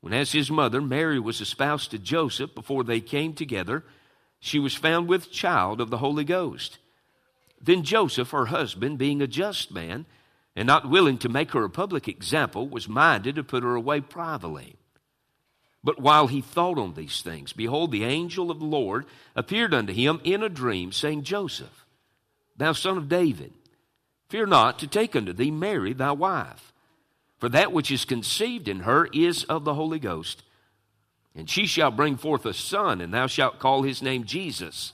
when 0.00 0.14
as 0.14 0.32
his 0.32 0.50
mother, 0.50 0.80
Mary, 0.80 1.20
was 1.20 1.42
espoused 1.42 1.90
to 1.90 1.98
Joseph 1.98 2.54
before 2.54 2.84
they 2.84 3.02
came 3.02 3.34
together, 3.34 3.84
she 4.40 4.58
was 4.58 4.74
found 4.74 5.08
with 5.08 5.30
child 5.30 5.82
of 5.82 5.90
the 5.90 5.98
Holy 5.98 6.24
Ghost. 6.24 6.78
Then 7.60 7.82
Joseph, 7.82 8.30
her 8.30 8.46
husband, 8.46 8.96
being 8.96 9.20
a 9.20 9.26
just 9.26 9.70
man, 9.70 10.06
and 10.56 10.66
not 10.66 10.88
willing 10.88 11.18
to 11.18 11.28
make 11.28 11.50
her 11.50 11.64
a 11.64 11.68
public 11.68 12.08
example, 12.08 12.66
was 12.66 12.88
minded 12.88 13.34
to 13.34 13.44
put 13.44 13.62
her 13.62 13.74
away 13.74 14.00
privately. 14.00 14.76
But 15.84 16.00
while 16.00 16.28
he 16.28 16.40
thought 16.40 16.78
on 16.78 16.94
these 16.94 17.20
things, 17.20 17.52
behold, 17.52 17.92
the 17.92 18.04
angel 18.04 18.50
of 18.50 18.58
the 18.58 18.64
Lord 18.64 19.04
appeared 19.36 19.74
unto 19.74 19.92
him 19.92 20.18
in 20.24 20.42
a 20.42 20.48
dream, 20.48 20.92
saying, 20.92 21.24
Joseph, 21.24 21.84
thou 22.58 22.72
son 22.72 22.98
of 22.98 23.08
David, 23.08 23.52
fear 24.28 24.46
not 24.46 24.78
to 24.80 24.86
take 24.86 25.16
unto 25.16 25.32
thee 25.32 25.50
Mary 25.50 25.92
thy 25.92 26.12
wife, 26.12 26.72
for 27.38 27.48
that 27.48 27.72
which 27.72 27.90
is 27.90 28.04
conceived 28.04 28.68
in 28.68 28.80
her 28.80 29.08
is 29.12 29.44
of 29.44 29.64
the 29.64 29.74
Holy 29.74 29.98
Ghost. 29.98 30.42
And 31.34 31.48
she 31.48 31.66
shall 31.66 31.90
bring 31.90 32.16
forth 32.16 32.44
a 32.44 32.52
son, 32.52 33.00
and 33.00 33.14
thou 33.14 33.26
shalt 33.28 33.58
call 33.58 33.82
his 33.82 34.02
name 34.02 34.24
Jesus 34.24 34.92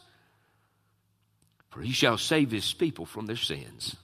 for 1.75 1.83
he 1.83 1.91
shall 1.91 2.17
save 2.17 2.53
his 2.53 2.73
people 2.73 3.05
from 3.05 3.27
their 3.27 3.35
sins. 3.35 3.97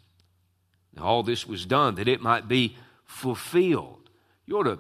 Now, 0.97 1.05
all 1.05 1.23
this 1.23 1.47
was 1.47 1.65
done 1.65 1.95
that 1.95 2.09
it 2.09 2.21
might 2.21 2.49
be 2.49 2.77
fulfilled. 3.05 4.11
You 4.45 4.59
ought 4.59 4.65
to, 4.65 4.79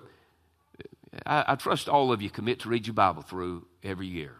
I, 1.25 1.44
I 1.52 1.54
trust 1.54 1.88
all 1.88 2.10
of 2.10 2.20
you 2.20 2.30
commit 2.30 2.58
to 2.60 2.68
read 2.68 2.88
your 2.88 2.94
Bible 2.94 3.22
through 3.22 3.64
every 3.84 4.08
year. 4.08 4.34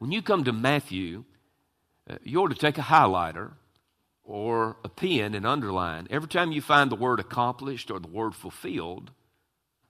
When 0.00 0.10
you 0.10 0.20
come 0.20 0.42
to 0.42 0.52
Matthew, 0.52 1.22
you 2.22 2.40
ought 2.40 2.48
to 2.48 2.54
take 2.54 2.78
a 2.78 2.82
highlighter 2.82 3.52
or 4.24 4.76
a 4.84 4.88
pen 4.88 5.34
and 5.34 5.46
underline 5.46 6.06
every 6.10 6.28
time 6.28 6.52
you 6.52 6.60
find 6.60 6.90
the 6.90 6.96
word 6.96 7.20
accomplished 7.20 7.90
or 7.90 7.98
the 7.98 8.08
word 8.08 8.34
fulfilled 8.34 9.10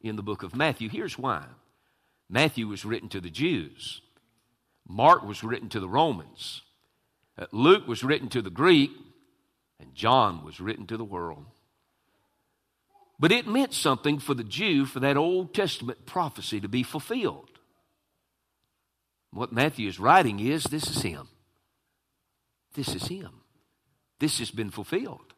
in 0.01 0.17
the 0.17 0.23
book 0.23 0.43
of 0.43 0.57
Matthew. 0.57 0.89
Here's 0.89 1.19
why 1.19 1.45
Matthew 2.29 2.67
was 2.67 2.85
written 2.85 3.09
to 3.11 3.21
the 3.21 3.31
Jews, 3.31 4.01
Mark 4.87 5.23
was 5.25 5.45
written 5.45 5.69
to 5.71 5.81
the 5.81 5.89
Romans. 5.89 6.63
Uh, 7.39 7.47
Luke 7.51 7.89
was 7.89 8.05
written 8.05 8.29
to 8.29 8.43
the 8.43 8.51
Greek, 8.51 8.91
and 9.81 9.95
John 9.95 10.45
was 10.45 10.61
written 10.61 10.87
to 10.89 10.99
the 10.99 11.05
world. 11.05 11.47
But 13.19 13.33
it 13.33 13.47
meant 13.47 13.73
something 13.73 14.19
for 14.19 14.35
the 14.35 14.45
Jew 14.45 14.85
for 14.85 15.01
that 15.01 15.17
Old 15.17 15.55
Testament 15.55 16.05
prophecy 16.05 16.61
to 16.61 16.69
be 16.69 16.83
fulfilled. 16.83 17.49
What 19.31 19.53
Matthew 19.53 19.89
is 19.89 19.99
writing 19.99 20.41
is 20.41 20.65
this 20.65 20.91
is 20.91 21.03
him. 21.03 21.29
This 22.75 22.95
is 22.95 23.07
him. 23.07 23.31
This 24.19 24.39
has 24.39 24.51
been 24.51 24.71
fulfilled. 24.71 25.35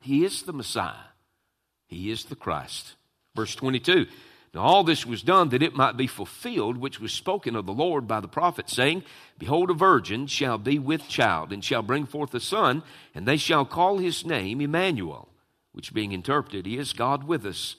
He 0.00 0.24
is 0.24 0.42
the 0.42 0.52
Messiah. 0.52 0.94
He 1.86 2.10
is 2.10 2.24
the 2.24 2.36
Christ. 2.36 2.94
Verse 3.34 3.54
22 3.54 4.06
now 4.52 4.62
all 4.62 4.84
this 4.84 5.06
was 5.06 5.22
done 5.22 5.50
that 5.50 5.62
it 5.62 5.76
might 5.76 5.96
be 5.96 6.08
fulfilled, 6.08 6.76
which 6.76 7.00
was 7.00 7.12
spoken 7.12 7.54
of 7.54 7.66
the 7.66 7.72
Lord 7.72 8.08
by 8.08 8.20
the 8.20 8.28
prophet, 8.28 8.68
saying, 8.68 9.04
Behold, 9.38 9.70
a 9.70 9.74
virgin 9.74 10.26
shall 10.26 10.58
be 10.58 10.78
with 10.78 11.08
child, 11.08 11.52
and 11.52 11.64
shall 11.64 11.82
bring 11.82 12.04
forth 12.04 12.34
a 12.34 12.40
son, 12.40 12.82
and 13.14 13.26
they 13.26 13.36
shall 13.36 13.64
call 13.64 13.98
his 13.98 14.26
name 14.26 14.60
Emmanuel, 14.60 15.28
which 15.72 15.94
being 15.94 16.10
interpreted 16.10 16.66
he 16.66 16.78
is 16.78 16.92
God 16.92 17.24
with 17.24 17.46
us. 17.46 17.76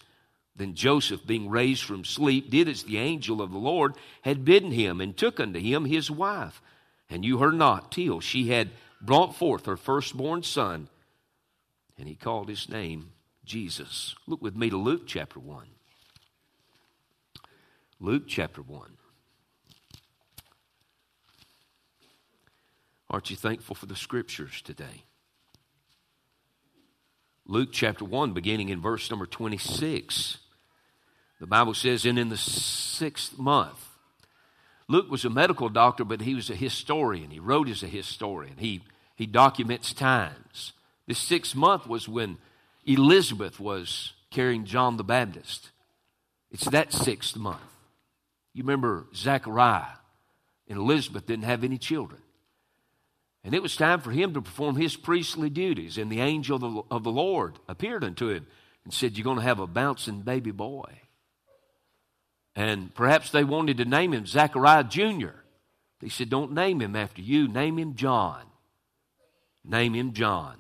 Then 0.56 0.74
Joseph, 0.74 1.26
being 1.26 1.50
raised 1.50 1.84
from 1.84 2.06
sleep, 2.06 2.50
did 2.50 2.70
as 2.70 2.84
the 2.84 2.98
angel 2.98 3.42
of 3.42 3.52
the 3.52 3.58
Lord 3.58 3.96
had 4.22 4.46
bidden 4.46 4.72
him, 4.72 5.02
and 5.02 5.16
took 5.16 5.42
unto 5.42 5.60
him 5.60 5.84
his 5.84 6.10
wife, 6.10 6.62
and 7.10 7.22
knew 7.22 7.40
her 7.40 7.52
not 7.52 7.92
till 7.92 8.22
she 8.22 8.48
had 8.48 8.70
brought 9.02 9.36
forth 9.36 9.66
her 9.66 9.78
firstborn 9.78 10.44
son, 10.44 10.88
and 11.98 12.08
he 12.08 12.16
called 12.16 12.50
his 12.50 12.70
name 12.70 13.12
Jesus. 13.46 14.16
Look 14.28 14.42
with 14.42 14.56
me 14.56 14.70
to 14.70 14.78
Luke 14.78 15.04
chapter 15.08 15.40
1. 15.40 15.66
Luke 18.00 18.24
chapter 18.28 18.62
1. 18.62 18.98
Aren't 23.10 23.30
you 23.30 23.36
thankful 23.36 23.76
for 23.76 23.88
the 23.88 23.96
scriptures 23.96 24.62
today? 24.62 25.04
Luke 27.46 27.70
chapter 27.74 28.06
1, 28.06 28.32
beginning 28.32 28.70
in 28.70 28.82
verse 28.82 29.10
number 29.10 29.26
26. 29.26 30.38
The 31.42 31.48
Bible 31.48 31.74
says, 31.74 32.06
And 32.06 32.18
in 32.18 32.30
the 32.30 32.38
sixth 32.38 33.38
month, 33.38 33.91
Luke 34.92 35.10
was 35.10 35.24
a 35.24 35.30
medical 35.30 35.70
doctor, 35.70 36.04
but 36.04 36.22
he 36.22 36.36
was 36.36 36.50
a 36.50 36.56
historian. 36.56 37.32
He 37.32 37.40
wrote 37.40 37.70
as 37.70 37.82
a 37.82 37.88
historian. 37.88 38.58
He, 38.58 38.82
he 39.16 39.26
documents 39.26 39.94
times. 39.94 40.74
This 41.08 41.18
sixth 41.18 41.56
month 41.56 41.88
was 41.88 42.10
when 42.10 42.38
Elizabeth 42.86 43.60
was 43.60 44.14
carrying 44.32 44.66
John 44.66 44.98
the 44.98 45.04
Baptist. 45.04 45.72
It's 46.52 46.66
that 46.66 46.92
sixth 46.92 47.38
month. 47.38 47.62
You 48.54 48.64
remember 48.64 49.08
Zechariah 49.16 49.98
and 50.68 50.78
Elizabeth 50.78 51.26
didn't 51.26 51.46
have 51.46 51.64
any 51.64 51.78
children. 51.78 52.22
And 53.44 53.56
it 53.56 53.64
was 53.64 53.76
time 53.76 54.02
for 54.02 54.12
him 54.12 54.34
to 54.34 54.42
perform 54.42 54.76
his 54.76 54.96
priestly 54.96 55.50
duties. 55.50 55.98
And 55.98 56.12
the 56.12 56.20
angel 56.20 56.58
of 56.58 56.62
the, 56.62 56.82
of 56.92 57.04
the 57.04 57.12
Lord 57.12 57.58
appeared 57.68 58.04
unto 58.04 58.28
him 58.28 58.46
and 58.84 58.94
said, 58.94 59.18
You're 59.18 59.24
going 59.24 59.38
to 59.38 59.44
have 59.44 59.60
a 59.60 59.68
bouncing 59.68 60.22
baby 60.22 60.52
boy. 60.52 61.00
And 62.56 62.94
perhaps 62.94 63.32
they 63.32 63.44
wanted 63.44 63.78
to 63.78 63.86
name 63.86 64.14
him 64.14 64.26
Zachariah 64.26 64.84
Jr. 64.84 65.30
They 66.00 66.10
said, 66.10 66.30
Don't 66.30 66.52
name 66.52 66.82
him 66.82 66.96
after 66.96 67.22
you, 67.22 67.48
name 67.48 67.80
him 67.80 67.96
John. 67.96 68.44
Name 69.64 69.94
him 69.94 70.14
John. 70.14 70.58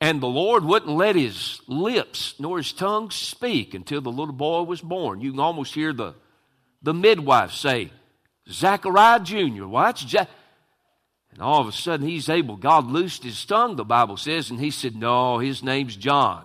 And 0.00 0.20
the 0.20 0.26
Lord 0.26 0.64
wouldn't 0.64 0.90
let 0.90 1.16
his 1.16 1.62
lips 1.66 2.34
nor 2.38 2.58
his 2.58 2.72
tongue 2.72 3.10
speak 3.10 3.72
until 3.72 4.00
the 4.00 4.10
little 4.10 4.34
boy 4.34 4.62
was 4.62 4.82
born. 4.82 5.20
You 5.20 5.30
can 5.30 5.40
almost 5.40 5.74
hear 5.74 5.92
the 5.92 6.14
the 6.82 6.94
midwife 6.94 7.52
say, 7.52 7.90
Zachariah 8.48 9.20
Jr. 9.20 9.64
Watch. 9.66 10.12
ja-. 10.12 10.26
And 11.32 11.40
all 11.40 11.60
of 11.60 11.66
a 11.66 11.72
sudden 11.72 12.06
he's 12.06 12.28
able, 12.28 12.56
God 12.56 12.86
loosed 12.86 13.24
his 13.24 13.44
tongue, 13.44 13.76
the 13.76 13.84
Bible 13.84 14.18
says, 14.18 14.50
and 14.50 14.60
he 14.60 14.70
said, 14.70 14.94
No, 14.94 15.38
his 15.38 15.62
name's 15.62 15.96
John. 15.96 16.44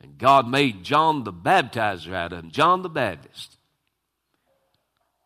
And 0.00 0.18
God 0.18 0.48
made 0.48 0.84
John 0.84 1.24
the 1.24 1.32
baptizer 1.32 2.14
out 2.14 2.32
of 2.32 2.38
him, 2.38 2.50
John 2.50 2.82
the 2.82 2.88
Baptist. 2.88 3.56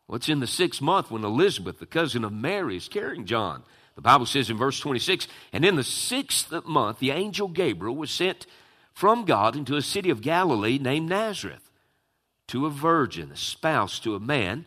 What's 0.07 0.29
in 0.29 0.39
the 0.39 0.47
sixth 0.47 0.81
month 0.81 1.11
when 1.11 1.23
Elizabeth, 1.23 1.79
the 1.79 1.85
cousin 1.85 2.23
of 2.23 2.33
Mary, 2.33 2.77
is 2.77 2.87
carrying 2.87 3.25
John? 3.25 3.63
The 3.95 4.01
Bible 4.01 4.25
says 4.25 4.49
in 4.49 4.57
verse 4.57 4.79
26, 4.79 5.27
and 5.51 5.63
in 5.63 5.75
the 5.75 5.83
sixth 5.83 6.51
month, 6.65 6.99
the 6.99 7.11
angel 7.11 7.47
Gabriel 7.47 7.95
was 7.95 8.11
sent 8.11 8.47
from 8.93 9.25
God 9.25 9.55
into 9.55 9.75
a 9.75 9.81
city 9.81 10.09
of 10.09 10.21
Galilee 10.21 10.79
named 10.79 11.09
Nazareth 11.09 11.71
to 12.47 12.65
a 12.65 12.69
virgin, 12.69 13.31
a 13.31 13.37
spouse 13.37 13.99
to 13.99 14.15
a 14.15 14.19
man 14.19 14.65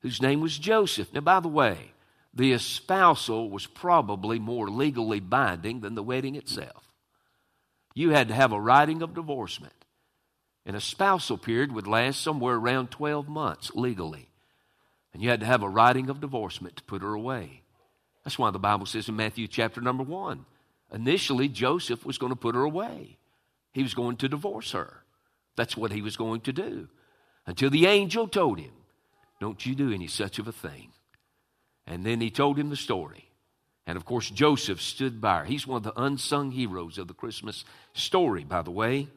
whose 0.00 0.22
name 0.22 0.40
was 0.40 0.58
Joseph. 0.58 1.12
Now, 1.12 1.20
by 1.20 1.40
the 1.40 1.48
way, 1.48 1.92
the 2.34 2.52
espousal 2.52 3.50
was 3.50 3.66
probably 3.66 4.38
more 4.38 4.68
legally 4.68 5.20
binding 5.20 5.80
than 5.80 5.94
the 5.94 6.02
wedding 6.02 6.34
itself. 6.34 6.91
You 7.94 8.10
had 8.10 8.28
to 8.28 8.34
have 8.34 8.52
a 8.52 8.60
writing 8.60 9.02
of 9.02 9.14
divorcement. 9.14 9.74
And 10.64 10.76
a 10.76 10.80
spousal 10.80 11.38
period 11.38 11.72
would 11.72 11.86
last 11.86 12.20
somewhere 12.20 12.54
around 12.54 12.90
12 12.90 13.28
months 13.28 13.72
legally. 13.74 14.28
And 15.12 15.22
you 15.22 15.28
had 15.28 15.40
to 15.40 15.46
have 15.46 15.62
a 15.62 15.68
writing 15.68 16.08
of 16.08 16.20
divorcement 16.20 16.76
to 16.76 16.84
put 16.84 17.02
her 17.02 17.14
away. 17.14 17.62
That's 18.24 18.38
why 18.38 18.50
the 18.50 18.58
Bible 18.58 18.86
says 18.86 19.08
in 19.08 19.16
Matthew 19.16 19.48
chapter 19.48 19.80
number 19.80 20.04
1 20.04 20.44
initially 20.92 21.48
Joseph 21.48 22.04
was 22.04 22.18
going 22.18 22.30
to 22.30 22.36
put 22.36 22.54
her 22.54 22.62
away, 22.62 23.16
he 23.72 23.82
was 23.82 23.94
going 23.94 24.16
to 24.18 24.28
divorce 24.28 24.72
her. 24.72 25.02
That's 25.56 25.76
what 25.76 25.92
he 25.92 26.02
was 26.02 26.16
going 26.16 26.42
to 26.42 26.52
do 26.52 26.88
until 27.46 27.70
the 27.70 27.86
angel 27.86 28.28
told 28.28 28.58
him, 28.58 28.72
Don't 29.40 29.64
you 29.66 29.74
do 29.74 29.92
any 29.92 30.06
such 30.06 30.38
of 30.38 30.48
a 30.48 30.52
thing. 30.52 30.92
And 31.86 32.06
then 32.06 32.20
he 32.20 32.30
told 32.30 32.58
him 32.58 32.70
the 32.70 32.76
story. 32.76 33.28
And 33.86 33.96
of 33.96 34.04
course, 34.04 34.30
Joseph 34.30 34.80
stood 34.80 35.20
by 35.20 35.38
her. 35.38 35.44
He's 35.44 35.66
one 35.66 35.78
of 35.78 35.82
the 35.82 36.00
unsung 36.00 36.52
heroes 36.52 36.98
of 36.98 37.08
the 37.08 37.14
Christmas 37.14 37.64
story, 37.94 38.44
by 38.44 38.62
the 38.62 38.70
way. 38.70 39.08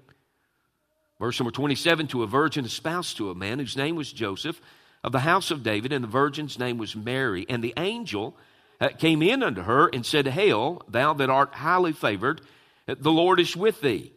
Verse 1.19 1.39
number 1.39 1.51
27 1.51 2.07
To 2.07 2.23
a 2.23 2.27
virgin 2.27 2.65
espoused 2.65 3.17
to 3.17 3.29
a 3.29 3.35
man 3.35 3.59
whose 3.59 3.77
name 3.77 3.95
was 3.95 4.11
Joseph 4.11 4.59
of 5.03 5.11
the 5.11 5.19
house 5.19 5.51
of 5.51 5.63
David, 5.63 5.93
and 5.93 6.03
the 6.03 6.09
virgin's 6.09 6.57
name 6.57 6.77
was 6.77 6.95
Mary. 6.95 7.45
And 7.47 7.63
the 7.63 7.75
angel 7.77 8.35
uh, 8.81 8.89
came 8.89 9.21
in 9.21 9.43
unto 9.43 9.61
her 9.61 9.87
and 9.87 10.05
said, 10.05 10.27
Hail, 10.27 10.81
thou 10.87 11.13
that 11.13 11.29
art 11.29 11.53
highly 11.53 11.93
favored, 11.93 12.41
the 12.87 13.11
Lord 13.11 13.39
is 13.39 13.55
with 13.55 13.81
thee. 13.81 14.11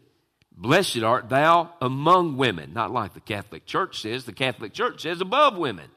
Blessed 0.50 1.02
art 1.02 1.28
thou 1.28 1.72
among 1.80 2.36
women. 2.36 2.72
Not 2.72 2.90
like 2.90 3.14
the 3.14 3.20
Catholic 3.20 3.64
Church 3.64 4.00
says. 4.00 4.24
The 4.24 4.32
Catholic 4.32 4.72
Church 4.72 5.02
says 5.02 5.20
above 5.20 5.56
women. 5.56 5.88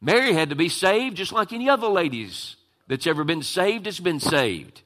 Mary 0.00 0.32
had 0.32 0.50
to 0.50 0.54
be 0.54 0.68
saved 0.68 1.16
just 1.16 1.32
like 1.32 1.52
any 1.52 1.68
other 1.68 1.88
ladies 1.88 2.54
that's 2.88 3.06
ever 3.06 3.22
been 3.24 3.42
saved 3.42 3.86
has 3.86 4.00
been 4.00 4.20
saved. 4.20 4.82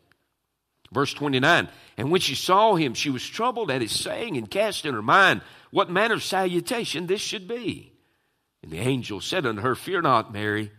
Verse 0.92 1.14
29 1.14 1.68
And 1.96 2.10
when 2.10 2.20
she 2.20 2.34
saw 2.34 2.74
him, 2.74 2.94
she 2.94 3.10
was 3.10 3.26
troubled 3.26 3.70
at 3.70 3.80
his 3.80 3.92
saying 3.92 4.36
and 4.36 4.50
cast 4.50 4.84
in 4.84 4.94
her 4.94 5.02
mind 5.02 5.40
what 5.70 5.90
manner 5.90 6.14
of 6.14 6.22
salutation 6.22 7.06
this 7.06 7.20
should 7.20 7.48
be. 7.48 7.92
And 8.62 8.70
the 8.70 8.78
angel 8.78 9.20
said 9.20 9.46
unto 9.46 9.62
her, 9.62 9.74
Fear 9.74 10.02
not, 10.02 10.32
Mary, 10.32 10.70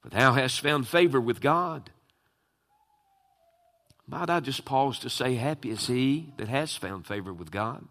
for 0.00 0.08
thou 0.08 0.32
hast 0.32 0.60
found 0.60 0.88
favor 0.88 1.20
with 1.20 1.40
God. 1.40 1.90
Might 4.06 4.28
I 4.28 4.40
just 4.40 4.64
pause 4.64 4.98
to 5.00 5.10
say, 5.10 5.36
Happy 5.36 5.70
is 5.70 5.86
he 5.86 6.32
that 6.36 6.48
has 6.48 6.74
found 6.74 7.06
favor 7.06 7.32
with 7.32 7.50
God, 7.50 7.84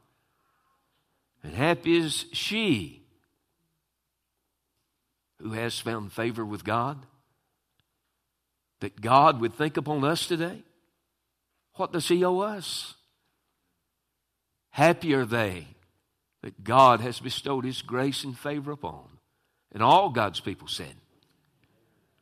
and 1.42 1.54
happy 1.54 1.96
is 1.96 2.26
she 2.34 3.04
who 5.42 5.52
has 5.52 5.80
found 5.80 6.12
favor 6.12 6.44
with 6.44 6.66
God? 6.66 7.06
That 8.82 9.02
God 9.02 9.42
would 9.42 9.54
think 9.54 9.78
upon 9.78 10.04
us 10.04 10.26
today? 10.28 10.64
What 11.76 11.92
does 11.92 12.08
He 12.08 12.24
owe 12.24 12.40
us? 12.40 12.96
Happy 14.72 15.14
are 15.14 15.26
they 15.26 15.68
that 16.42 16.64
God 16.64 17.02
has 17.02 17.20
bestowed 17.20 17.66
His 17.66 17.82
grace 17.82 18.24
and 18.24 18.38
favor 18.38 18.72
upon. 18.72 19.06
And 19.72 19.84
all 19.84 20.10
God's 20.10 20.40
people 20.40 20.68
said. 20.68 20.96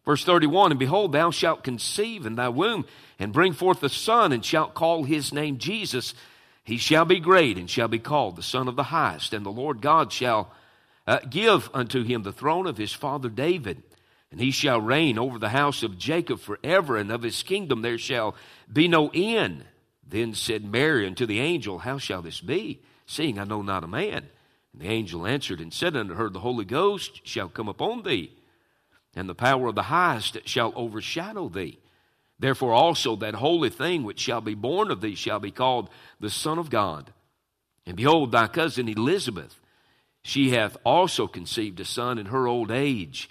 Verse 0.08 0.24
31 0.24 0.72
And 0.72 0.80
behold, 0.80 1.12
thou 1.12 1.32
shalt 1.32 1.64
conceive 1.64 2.26
in 2.26 2.36
thy 2.36 2.50
womb 2.50 2.86
and 3.20 3.34
bring 3.34 3.54
forth 3.54 3.84
a 3.84 3.90
son, 3.90 4.32
and 4.32 4.44
shalt 4.44 4.74
call 4.74 5.04
his 5.04 5.34
name 5.34 5.58
Jesus. 5.58 6.14
He 6.64 6.78
shall 6.78 7.06
be 7.06 7.20
great 7.20 7.58
and 7.58 7.70
shall 7.70 7.88
be 7.88 8.00
called 8.00 8.36
the 8.36 8.44
Son 8.44 8.68
of 8.68 8.76
the 8.76 8.84
Highest, 8.84 9.34
and 9.34 9.46
the 9.46 9.50
Lord 9.50 9.82
God 9.82 10.12
shall 10.12 10.52
uh, 11.06 11.20
give 11.30 11.70
unto 11.74 12.04
him 12.04 12.24
the 12.24 12.32
throne 12.32 12.68
of 12.68 12.78
his 12.78 12.94
father 12.94 13.30
David. 13.30 13.84
And 14.32 14.40
he 14.40 14.52
shall 14.52 14.82
reign 14.82 15.18
over 15.18 15.40
the 15.40 15.50
house 15.50 15.84
of 15.84 15.98
Jacob 15.98 16.40
forever, 16.40 16.98
and 16.98 17.12
of 17.12 17.24
his 17.24 17.44
kingdom 17.44 17.82
there 17.82 17.98
shall 17.98 18.36
be 18.72 18.88
no 18.88 19.10
end. 19.14 19.66
Then 20.06 20.34
said 20.34 20.66
Mary 20.66 21.08
unto 21.08 21.26
the 21.26 21.40
angel, 21.40 21.80
How 21.80 21.98
shall 21.98 22.22
this 22.22 22.42
be, 22.42 22.82
seeing 23.06 23.40
I 23.40 23.46
know 23.46 23.62
not 23.62 23.84
a 23.84 23.88
man? 23.88 24.28
And 24.74 24.82
the 24.82 24.88
angel 24.88 25.26
answered 25.26 25.62
and 25.62 25.74
said 25.74 25.96
unto 25.96 26.14
her, 26.14 26.30
The 26.30 26.40
Holy 26.40 26.66
Ghost 26.66 27.22
shall 27.24 27.50
come 27.50 27.68
upon 27.68 28.04
thee, 28.04 28.32
and 29.16 29.28
the 29.28 29.36
power 29.36 29.68
of 29.68 29.76
the 29.76 29.84
highest 29.84 30.38
shall 30.46 30.74
overshadow 30.76 31.50
thee. 31.50 31.80
Therefore 32.40 32.74
also 32.74 33.16
that 33.18 33.36
holy 33.36 33.70
thing 33.70 34.04
which 34.04 34.20
shall 34.20 34.42
be 34.42 34.54
born 34.54 34.92
of 34.92 35.02
thee 35.02 35.16
shall 35.16 35.40
be 35.40 35.52
called 35.52 35.90
the 36.20 36.30
Son 36.30 36.60
of 36.60 36.70
God. 36.70 37.12
And 37.86 37.96
behold, 37.96 38.32
thy 38.32 38.48
cousin 38.48 38.90
Elizabeth, 38.90 39.60
she 40.22 40.52
hath 40.52 40.78
also 40.84 41.26
conceived 41.26 41.80
a 41.80 41.86
son 41.86 42.18
in 42.18 42.28
her 42.28 42.48
old 42.48 42.70
age. 42.70 43.30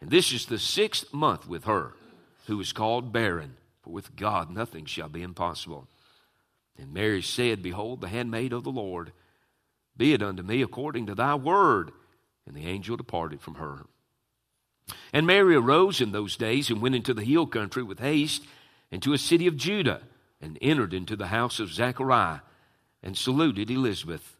And 0.00 0.10
this 0.10 0.32
is 0.32 0.46
the 0.46 0.58
sixth 0.58 1.12
month 1.12 1.48
with 1.48 1.64
her, 1.64 1.94
who 2.46 2.60
is 2.60 2.72
called 2.72 3.12
barren. 3.12 3.56
For 3.82 3.90
with 3.90 4.16
God 4.16 4.50
nothing 4.50 4.84
shall 4.84 5.08
be 5.08 5.22
impossible. 5.22 5.88
And 6.78 6.92
Mary 6.92 7.22
said, 7.22 7.62
Behold, 7.62 8.00
the 8.00 8.08
handmaid 8.08 8.52
of 8.52 8.64
the 8.64 8.70
Lord, 8.70 9.12
be 9.96 10.12
it 10.12 10.22
unto 10.22 10.42
me 10.42 10.60
according 10.62 11.06
to 11.06 11.14
thy 11.14 11.34
word. 11.34 11.92
And 12.46 12.54
the 12.54 12.66
angel 12.66 12.96
departed 12.96 13.40
from 13.40 13.54
her. 13.54 13.86
And 15.12 15.26
Mary 15.26 15.56
arose 15.56 16.00
in 16.00 16.12
those 16.12 16.36
days 16.36 16.70
and 16.70 16.80
went 16.80 16.94
into 16.94 17.14
the 17.14 17.24
hill 17.24 17.46
country 17.46 17.82
with 17.82 17.98
haste 17.98 18.44
into 18.90 19.12
a 19.12 19.18
city 19.18 19.46
of 19.46 19.56
Judah, 19.56 20.02
and 20.40 20.58
entered 20.60 20.94
into 20.94 21.16
the 21.16 21.26
house 21.28 21.58
of 21.60 21.72
Zechariah, 21.72 22.40
and 23.02 23.16
saluted 23.16 23.70
Elizabeth. 23.70 24.36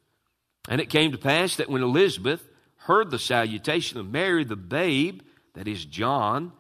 And 0.69 0.81
it 0.81 0.91
came 0.91 1.13
to 1.13 1.19
pass 1.19 1.57
that 1.57 1.69
when 1.69 1.83
Elizabeth 1.83 2.47
heard 2.77 3.11
the 3.11 3.19
salutation 3.19 3.99
of 3.99 4.11
Mary, 4.11 4.45
the 4.45 4.57
babe, 4.57 5.23
that 5.57 5.67
is 5.67 5.85
John, 5.85 6.53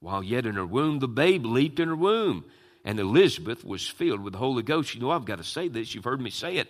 while 0.00 0.22
yet 0.22 0.46
in 0.46 0.56
her 0.56 0.66
womb, 0.66 0.98
the 0.98 1.08
babe 1.08 1.46
leaped 1.46 1.80
in 1.80 1.88
her 1.88 1.96
womb. 1.96 2.44
And 2.84 2.98
Elizabeth 2.98 3.64
was 3.64 3.86
filled 3.86 4.20
with 4.20 4.32
the 4.32 4.40
Holy 4.40 4.64
Ghost. 4.64 4.94
You 4.94 5.00
know, 5.00 5.10
I've 5.10 5.24
got 5.24 5.38
to 5.38 5.44
say 5.44 5.68
this. 5.68 5.94
You've 5.94 6.04
heard 6.04 6.20
me 6.20 6.30
say 6.30 6.56
it 6.56 6.68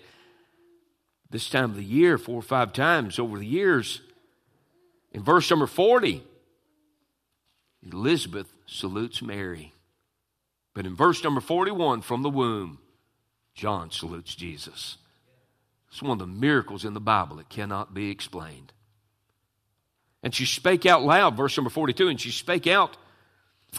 this 1.31 1.49
time 1.49 1.71
of 1.71 1.77
the 1.77 1.83
year, 1.83 2.19
four 2.19 2.37
or 2.37 2.43
five 2.43 2.75
times 2.75 3.19
over 3.19 3.39
the 3.39 3.47
years. 3.47 4.03
In 5.13 5.23
verse 5.23 5.49
number 5.51 5.67
40, 5.67 6.23
Elizabeth 7.91 8.53
salutes 8.67 9.23
Mary. 9.23 9.73
But 10.75 10.87
in 10.87 10.95
verse 10.95 11.25
number 11.25 11.41
41, 11.41 12.03
from 12.03 12.23
the 12.23 12.31
womb, 12.31 12.79
John 13.55 13.91
salutes 13.91 14.35
Jesus. 14.35 14.99
It's 15.91 16.03
one 16.03 16.13
of 16.13 16.19
the 16.19 16.27
miracles 16.27 16.85
in 16.85 16.93
the 16.93 17.01
Bible 17.01 17.37
that 17.37 17.49
cannot 17.49 17.95
be 17.95 18.11
explained. 18.11 18.73
And 20.23 20.35
she 20.35 20.47
spake 20.47 20.87
out 20.87 21.03
loud, 21.03 21.37
verse 21.37 21.57
number 21.57 21.71
42, 21.71 22.09
and 22.09 22.21
she 22.21 22.31
spake 22.31 22.67
out 22.67 22.97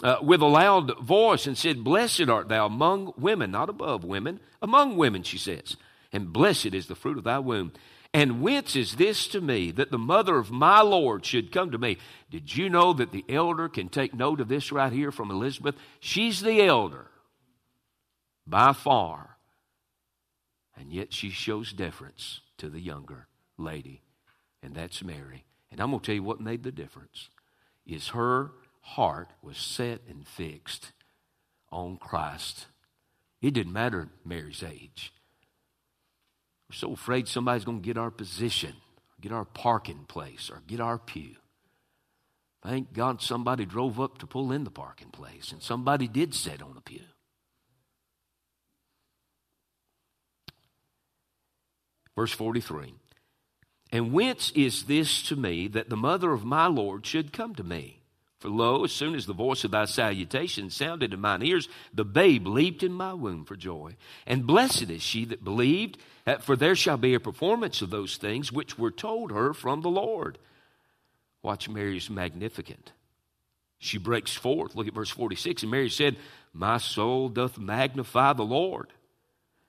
uh, 0.02 0.16
with 0.22 0.42
a 0.42 0.46
loud 0.46 0.98
voice 1.00 1.46
and 1.46 1.56
said, 1.56 1.84
Blessed 1.84 2.28
art 2.28 2.48
thou 2.48 2.66
among 2.66 3.14
women, 3.16 3.50
not 3.50 3.68
above 3.68 4.04
women, 4.04 4.40
among 4.60 4.96
women, 4.96 5.22
she 5.22 5.38
says, 5.38 5.76
and 6.12 6.32
blessed 6.32 6.74
is 6.74 6.86
the 6.86 6.94
fruit 6.94 7.18
of 7.18 7.24
thy 7.24 7.38
womb. 7.38 7.72
And 8.12 8.40
whence 8.40 8.76
is 8.76 8.94
this 8.94 9.26
to 9.28 9.40
me 9.40 9.72
that 9.72 9.90
the 9.90 9.98
mother 9.98 10.36
of 10.36 10.52
my 10.52 10.80
Lord 10.82 11.26
should 11.26 11.50
come 11.50 11.72
to 11.72 11.78
me? 11.78 11.98
Did 12.30 12.56
you 12.56 12.70
know 12.70 12.92
that 12.92 13.10
the 13.10 13.24
elder 13.28 13.68
can 13.68 13.88
take 13.88 14.14
note 14.14 14.40
of 14.40 14.46
this 14.46 14.70
right 14.70 14.92
here 14.92 15.10
from 15.10 15.32
Elizabeth? 15.32 15.74
She's 15.98 16.40
the 16.40 16.62
elder 16.62 17.08
by 18.46 18.72
far. 18.72 19.36
And 20.76 20.92
yet 20.92 21.12
she 21.12 21.30
shows 21.30 21.72
deference 21.72 22.40
to 22.58 22.68
the 22.68 22.80
younger 22.80 23.26
lady, 23.58 24.02
and 24.62 24.74
that's 24.74 25.02
Mary. 25.02 25.44
And 25.74 25.80
I'm 25.80 25.90
going 25.90 25.98
to 25.98 26.06
tell 26.06 26.14
you 26.14 26.22
what 26.22 26.40
made 26.40 26.62
the 26.62 26.70
difference 26.70 27.30
is 27.84 28.10
her 28.10 28.52
heart 28.80 29.30
was 29.42 29.56
set 29.56 30.02
and 30.08 30.24
fixed 30.24 30.92
on 31.72 31.96
Christ. 31.96 32.66
It 33.42 33.54
didn't 33.54 33.72
matter 33.72 34.08
Mary's 34.24 34.62
age. 34.62 35.12
We're 36.70 36.76
so 36.76 36.92
afraid 36.92 37.26
somebody's 37.26 37.64
going 37.64 37.80
to 37.80 37.84
get 37.84 37.98
our 37.98 38.12
position, 38.12 38.74
get 39.20 39.32
our 39.32 39.44
parking 39.44 40.04
place, 40.06 40.48
or 40.48 40.62
get 40.64 40.78
our 40.78 40.96
pew. 40.96 41.34
Thank 42.62 42.92
God 42.92 43.20
somebody 43.20 43.66
drove 43.66 44.00
up 44.00 44.18
to 44.18 44.28
pull 44.28 44.52
in 44.52 44.62
the 44.62 44.70
parking 44.70 45.10
place, 45.10 45.50
and 45.50 45.60
somebody 45.60 46.06
did 46.06 46.34
sit 46.34 46.62
on 46.62 46.76
the 46.76 46.82
pew. 46.82 47.02
Verse 52.14 52.30
43 52.30 52.94
And 53.94 54.12
whence 54.12 54.50
is 54.56 54.86
this 54.86 55.22
to 55.28 55.36
me 55.36 55.68
that 55.68 55.88
the 55.88 55.96
mother 55.96 56.32
of 56.32 56.44
my 56.44 56.66
Lord 56.66 57.06
should 57.06 57.32
come 57.32 57.54
to 57.54 57.62
me? 57.62 58.00
For 58.40 58.48
lo, 58.48 58.82
as 58.82 58.90
soon 58.90 59.14
as 59.14 59.24
the 59.24 59.32
voice 59.32 59.62
of 59.62 59.70
thy 59.70 59.84
salutation 59.84 60.68
sounded 60.68 61.14
in 61.14 61.20
mine 61.20 61.44
ears, 61.44 61.68
the 61.94 62.04
babe 62.04 62.44
leaped 62.48 62.82
in 62.82 62.92
my 62.92 63.14
womb 63.14 63.44
for 63.44 63.54
joy. 63.54 63.94
And 64.26 64.48
blessed 64.48 64.90
is 64.90 65.00
she 65.00 65.24
that 65.26 65.44
believed, 65.44 65.98
for 66.40 66.56
there 66.56 66.74
shall 66.74 66.96
be 66.96 67.14
a 67.14 67.20
performance 67.20 67.82
of 67.82 67.90
those 67.90 68.16
things 68.16 68.50
which 68.50 68.76
were 68.76 68.90
told 68.90 69.30
her 69.30 69.54
from 69.54 69.82
the 69.82 69.90
Lord. 69.90 70.38
Watch 71.44 71.68
Mary's 71.68 72.10
Magnificat. 72.10 72.90
She 73.78 73.98
breaks 73.98 74.34
forth. 74.34 74.74
Look 74.74 74.88
at 74.88 74.94
verse 74.94 75.10
46. 75.10 75.62
And 75.62 75.70
Mary 75.70 75.88
said, 75.88 76.16
My 76.52 76.78
soul 76.78 77.28
doth 77.28 77.58
magnify 77.58 78.32
the 78.32 78.42
Lord 78.42 78.88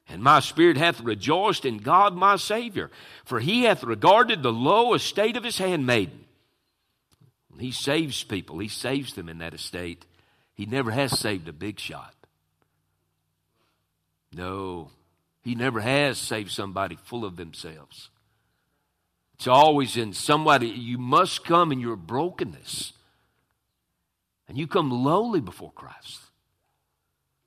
and 0.07 0.21
my 0.21 0.39
spirit 0.39 0.77
hath 0.77 1.01
rejoiced 1.01 1.65
in 1.65 1.77
God 1.77 2.15
my 2.15 2.35
Savior, 2.35 2.91
for 3.23 3.39
he 3.39 3.63
hath 3.63 3.83
regarded 3.83 4.43
the 4.43 4.53
low 4.53 4.93
estate 4.93 5.35
of 5.35 5.43
his 5.43 5.57
handmaiden. 5.57 6.25
He 7.59 7.71
saves 7.71 8.23
people, 8.23 8.59
he 8.59 8.67
saves 8.67 9.13
them 9.13 9.29
in 9.29 9.39
that 9.39 9.53
estate. 9.53 10.05
He 10.53 10.65
never 10.65 10.91
has 10.91 11.17
saved 11.17 11.47
a 11.47 11.53
big 11.53 11.79
shot. 11.79 12.13
No, 14.33 14.91
he 15.41 15.55
never 15.55 15.79
has 15.79 16.17
saved 16.17 16.51
somebody 16.51 16.97
full 16.97 17.25
of 17.25 17.37
themselves. 17.37 18.09
It's 19.35 19.47
always 19.47 19.97
in 19.97 20.13
somebody, 20.13 20.67
you 20.67 20.97
must 20.97 21.43
come 21.43 21.71
in 21.71 21.79
your 21.79 21.95
brokenness. 21.95 22.93
And 24.47 24.57
you 24.57 24.67
come 24.67 24.91
lowly 24.91 25.41
before 25.41 25.71
Christ. 25.71 26.19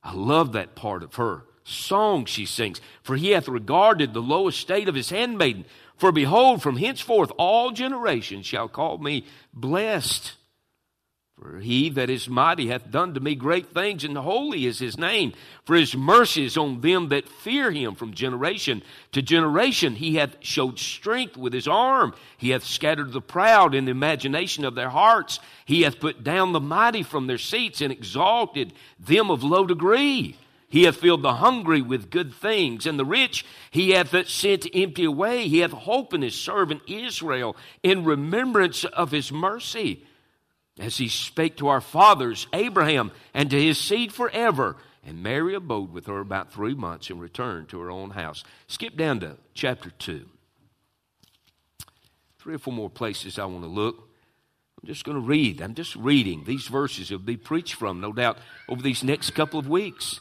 I 0.02 0.12
love 0.12 0.52
that 0.52 0.74
part 0.74 1.02
of 1.02 1.14
her 1.14 1.44
song 1.68 2.24
she 2.24 2.46
sings. 2.46 2.81
For 3.02 3.16
he 3.16 3.31
hath 3.31 3.48
regarded 3.48 4.12
the 4.12 4.22
low 4.22 4.48
estate 4.48 4.88
of 4.88 4.94
his 4.94 5.11
handmaiden. 5.11 5.64
For 5.96 6.12
behold, 6.12 6.62
from 6.62 6.76
henceforth 6.76 7.33
all 7.37 7.72
generations 7.72 8.46
shall 8.46 8.68
call 8.68 8.98
me 8.98 9.26
blessed. 9.52 10.35
For 11.40 11.61
he 11.61 11.88
that 11.90 12.11
is 12.11 12.28
mighty 12.28 12.66
hath 12.66 12.90
done 12.90 13.14
to 13.14 13.20
me 13.20 13.37
great 13.37 13.68
things, 13.68 14.02
and 14.02 14.16
holy 14.16 14.66
is 14.66 14.81
his 14.81 14.98
name. 14.98 15.33
For 15.64 15.76
his 15.76 15.96
mercy 15.96 16.44
is 16.44 16.57
on 16.57 16.81
them 16.81 17.11
that 17.11 17.28
fear 17.28 17.70
him 17.70 17.94
from 17.94 18.12
generation 18.12 18.83
to 19.12 19.22
generation. 19.22 19.94
He 19.94 20.16
hath 20.16 20.37
showed 20.40 20.81
strength 20.81 21.37
with 21.37 21.52
his 21.52 21.68
arm. 21.68 22.14
He 22.38 22.50
hath 22.50 22.64
scattered 22.64 23.12
the 23.12 23.20
proud 23.20 23.74
in 23.74 23.85
the 23.85 23.92
imagination 23.92 24.64
of 24.64 24.74
their 24.74 24.88
hearts. 24.88 25.38
He 25.64 25.83
hath 25.83 26.00
put 26.00 26.24
down 26.24 26.52
the 26.52 26.61
mighty 26.61 27.04
from 27.04 27.28
their 27.28 27.38
seats 27.38 27.81
and 27.81 27.92
exalted 27.92 28.72
them 28.98 29.31
of 29.31 29.44
low 29.44 29.64
degree. 29.64 30.37
He 30.68 30.85
hath 30.85 30.96
filled 30.96 31.22
the 31.22 31.35
hungry 31.35 31.81
with 31.81 32.11
good 32.11 32.35
things, 32.35 32.87
and 32.87 32.98
the 32.98 33.04
rich 33.04 33.44
he 33.70 33.90
hath 33.90 34.28
sent 34.28 34.66
empty 34.74 35.04
away. 35.04 35.48
He 35.48 35.61
hath 35.61 35.72
hope 35.72 36.12
in 36.12 36.20
his 36.20 36.35
servant 36.35 36.83
Israel 36.87 37.57
in 37.83 38.04
remembrance 38.04 38.85
of 38.85 39.11
his 39.11 39.33
mercy, 39.33 40.04
as 40.78 40.98
he 40.98 41.09
spake 41.09 41.57
to 41.57 41.68
our 41.68 41.81
fathers, 41.81 42.46
Abraham, 42.52 43.12
and 43.33 43.50
to 43.50 43.61
his 43.61 43.78
seed 43.78 44.12
forever. 44.12 44.76
And 45.07 45.22
Mary 45.22 45.54
abode 45.54 45.90
with 45.90 46.07
her 46.07 46.20
about 46.20 46.52
three 46.52 46.74
months 46.74 47.09
and 47.09 47.18
returned 47.18 47.70
to 47.70 47.81
her 47.81 47.90
own 47.90 48.11
house. 48.11 48.44
Skip 48.66 48.94
down 48.94 49.20
to 49.20 49.38
chapter 49.54 49.90
2. 49.90 50.28
Three 52.38 52.54
or 52.54 52.59
four 52.59 52.74
more 52.74 52.90
places 52.90 53.38
I 53.38 53.46
want 53.46 53.62
to 53.64 53.70
look. 53.70 53.96
I'm 54.83 54.87
just 54.87 55.04
going 55.04 55.16
to 55.16 55.26
read. 55.26 55.62
I'm 55.62 55.74
just 55.74 55.96
reading 55.96 56.44
these 56.44 56.66
verses. 56.68 57.11
It'll 57.11 57.24
be 57.24 57.38
preached 57.38 57.74
from, 57.74 58.00
no 58.00 58.12
doubt, 58.12 58.38
over 58.68 58.83
these 58.83 59.02
next 59.02 59.31
couple 59.31 59.59
of 59.59 59.66
weeks. 59.68 60.20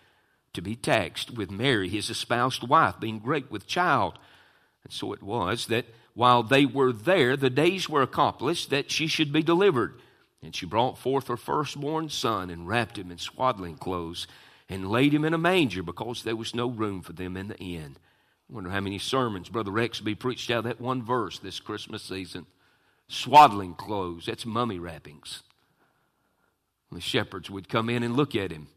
to 0.53 0.61
be 0.61 0.75
taxed 0.75 1.31
with 1.31 1.51
Mary, 1.51 1.89
his 1.89 2.09
espoused 2.09 2.67
wife, 2.67 2.99
being 2.99 3.19
great 3.19 3.49
with 3.51 3.67
child. 3.67 4.17
And 4.83 4.91
so 4.91 5.13
it 5.13 5.23
was 5.23 5.67
that 5.67 5.85
while 6.13 6.43
they 6.43 6.65
were 6.65 6.91
there, 6.91 7.37
the 7.37 7.49
days 7.49 7.87
were 7.87 8.01
accomplished 8.01 8.69
that 8.69 8.91
she 8.91 9.07
should 9.07 9.31
be 9.31 9.43
delivered. 9.43 9.99
And 10.43 10.55
she 10.55 10.65
brought 10.65 10.97
forth 10.97 11.27
her 11.27 11.37
firstborn 11.37 12.09
son 12.09 12.49
and 12.49 12.67
wrapped 12.67 12.97
him 12.97 13.11
in 13.11 13.17
swaddling 13.17 13.75
clothes 13.75 14.27
and 14.67 14.89
laid 14.89 15.13
him 15.13 15.25
in 15.25 15.33
a 15.33 15.37
manger 15.37 15.83
because 15.83 16.23
there 16.23 16.35
was 16.35 16.55
no 16.55 16.67
room 16.67 17.01
for 17.01 17.13
them 17.13 17.37
in 17.37 17.49
the 17.49 17.57
inn. 17.57 17.97
I 18.49 18.53
wonder 18.53 18.69
how 18.69 18.81
many 18.81 18.99
sermons 18.99 19.49
Brother 19.49 19.71
Rex 19.71 20.01
be 20.01 20.15
preached 20.15 20.49
out 20.49 20.59
of 20.59 20.63
that 20.65 20.81
one 20.81 21.03
verse 21.03 21.39
this 21.39 21.59
Christmas 21.59 22.03
season 22.03 22.45
swaddling 23.07 23.73
clothes. 23.73 24.25
That's 24.25 24.45
mummy 24.45 24.79
wrappings. 24.79 25.43
The 26.91 27.01
shepherds 27.01 27.49
would 27.49 27.69
come 27.69 27.89
in 27.89 28.03
and 28.03 28.15
look 28.15 28.35
at 28.35 28.51
him. 28.51 28.67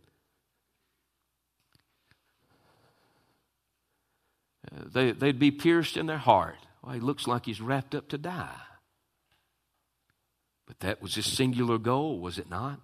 They, 4.75 5.13
they'd 5.13 5.39
be 5.39 5.51
pierced 5.51 5.97
in 5.97 6.07
their 6.07 6.19
heart. 6.19 6.57
Well, 6.83 6.95
he 6.95 7.01
looks 7.01 7.27
like 7.27 7.47
he's 7.47 7.61
wrapped 7.61 7.95
up 7.95 8.09
to 8.09 8.19
die. 8.19 8.61
But 10.67 10.81
that 10.81 11.03
was 11.03 11.15
his 11.15 11.27
singular 11.27 11.79
goal, 11.79 12.19
was 12.19 12.39
it 12.39 12.49
not? 12.49 12.81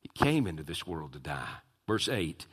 He 0.00 0.10
came 0.14 0.46
into 0.46 0.62
this 0.62 0.86
world 0.86 1.12
to 1.12 1.18
die. 1.18 1.58
Verse 1.86 2.08
8 2.08 2.46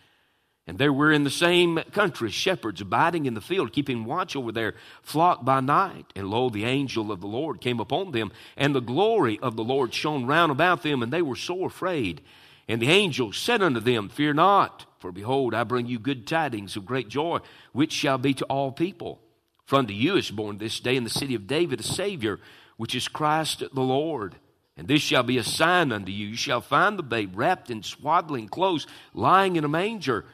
and 0.67 0.77
there 0.77 0.91
were 0.91 1.13
in 1.13 1.23
the 1.23 1.29
same 1.29 1.79
country 1.93 2.29
shepherds 2.29 2.81
abiding 2.81 3.25
in 3.25 3.33
the 3.33 3.41
field, 3.41 3.71
keeping 3.71 4.03
watch 4.03 4.35
over 4.35 4.51
their 4.51 4.75
flock 5.01 5.45
by 5.45 5.61
night. 5.61 6.05
And 6.13 6.29
lo, 6.29 6.49
the 6.49 6.65
angel 6.65 7.09
of 7.09 7.21
the 7.21 7.27
Lord 7.27 7.61
came 7.61 7.79
upon 7.79 8.11
them, 8.11 8.33
and 8.57 8.75
the 8.75 8.81
glory 8.81 9.39
of 9.39 9.55
the 9.55 9.63
Lord 9.63 9.93
shone 9.93 10.25
round 10.25 10.51
about 10.51 10.83
them, 10.83 11.01
and 11.01 11.11
they 11.11 11.21
were 11.21 11.37
sore 11.37 11.67
afraid. 11.67 12.19
And 12.67 12.81
the 12.81 12.89
angel 12.89 13.31
said 13.31 13.61
unto 13.61 13.79
them, 13.79 14.09
Fear 14.09 14.33
not, 14.33 14.85
for 14.99 15.11
behold, 15.11 15.53
I 15.53 15.63
bring 15.63 15.87
you 15.87 15.99
good 15.99 16.27
tidings 16.27 16.75
of 16.75 16.85
great 16.85 17.07
joy, 17.07 17.39
which 17.71 17.93
shall 17.93 18.17
be 18.17 18.33
to 18.35 18.45
all 18.45 18.71
people. 18.71 19.21
For 19.65 19.77
unto 19.77 19.93
you 19.93 20.15
is 20.17 20.31
born 20.31 20.57
this 20.57 20.79
day 20.79 20.95
in 20.95 21.03
the 21.03 21.09
city 21.09 21.35
of 21.35 21.47
David 21.47 21.79
a 21.79 21.83
Savior, 21.83 22.39
which 22.75 22.95
is 22.95 23.07
Christ 23.07 23.59
the 23.59 23.81
Lord. 23.81 24.35
And 24.75 24.87
this 24.87 25.01
shall 25.01 25.23
be 25.23 25.37
a 25.37 25.43
sign 25.43 25.91
unto 25.91 26.11
you. 26.11 26.27
You 26.27 26.35
shall 26.35 26.61
find 26.61 26.99
the 26.99 27.03
babe 27.03 27.33
wrapped 27.35 27.71
in 27.71 27.83
swaddling 27.83 28.47
clothes, 28.47 28.85
lying 29.13 29.55
in 29.55 29.63
a 29.63 29.69
manger. 29.69 30.25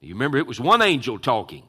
You 0.00 0.14
remember, 0.14 0.38
it 0.38 0.46
was 0.46 0.58
one 0.58 0.82
angel 0.82 1.18
talking. 1.18 1.68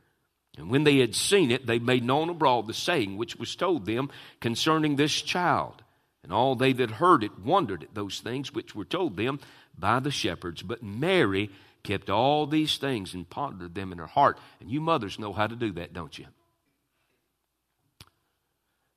And 0.57 0.69
when 0.69 0.83
they 0.83 0.97
had 0.97 1.15
seen 1.15 1.49
it, 1.49 1.65
they 1.65 1.79
made 1.79 2.03
known 2.03 2.29
abroad 2.29 2.67
the 2.67 2.73
saying 2.73 3.17
which 3.17 3.37
was 3.37 3.55
told 3.55 3.85
them 3.85 4.09
concerning 4.39 4.95
this 4.95 5.21
child. 5.21 5.81
And 6.23 6.31
all 6.31 6.55
they 6.55 6.73
that 6.73 6.91
heard 6.91 7.23
it 7.23 7.39
wondered 7.39 7.83
at 7.83 7.95
those 7.95 8.19
things 8.19 8.53
which 8.53 8.75
were 8.75 8.85
told 8.85 9.17
them 9.17 9.39
by 9.77 9.99
the 9.99 10.11
shepherds. 10.11 10.61
But 10.61 10.83
Mary 10.83 11.49
kept 11.83 12.09
all 12.09 12.45
these 12.45 12.77
things 12.77 13.13
and 13.13 13.29
pondered 13.29 13.73
them 13.75 13.91
in 13.91 13.97
her 13.97 14.07
heart. 14.07 14.37
And 14.59 14.69
you 14.69 14.81
mothers 14.81 15.17
know 15.17 15.33
how 15.33 15.47
to 15.47 15.55
do 15.55 15.71
that, 15.73 15.93
don't 15.93 16.17
you? 16.17 16.27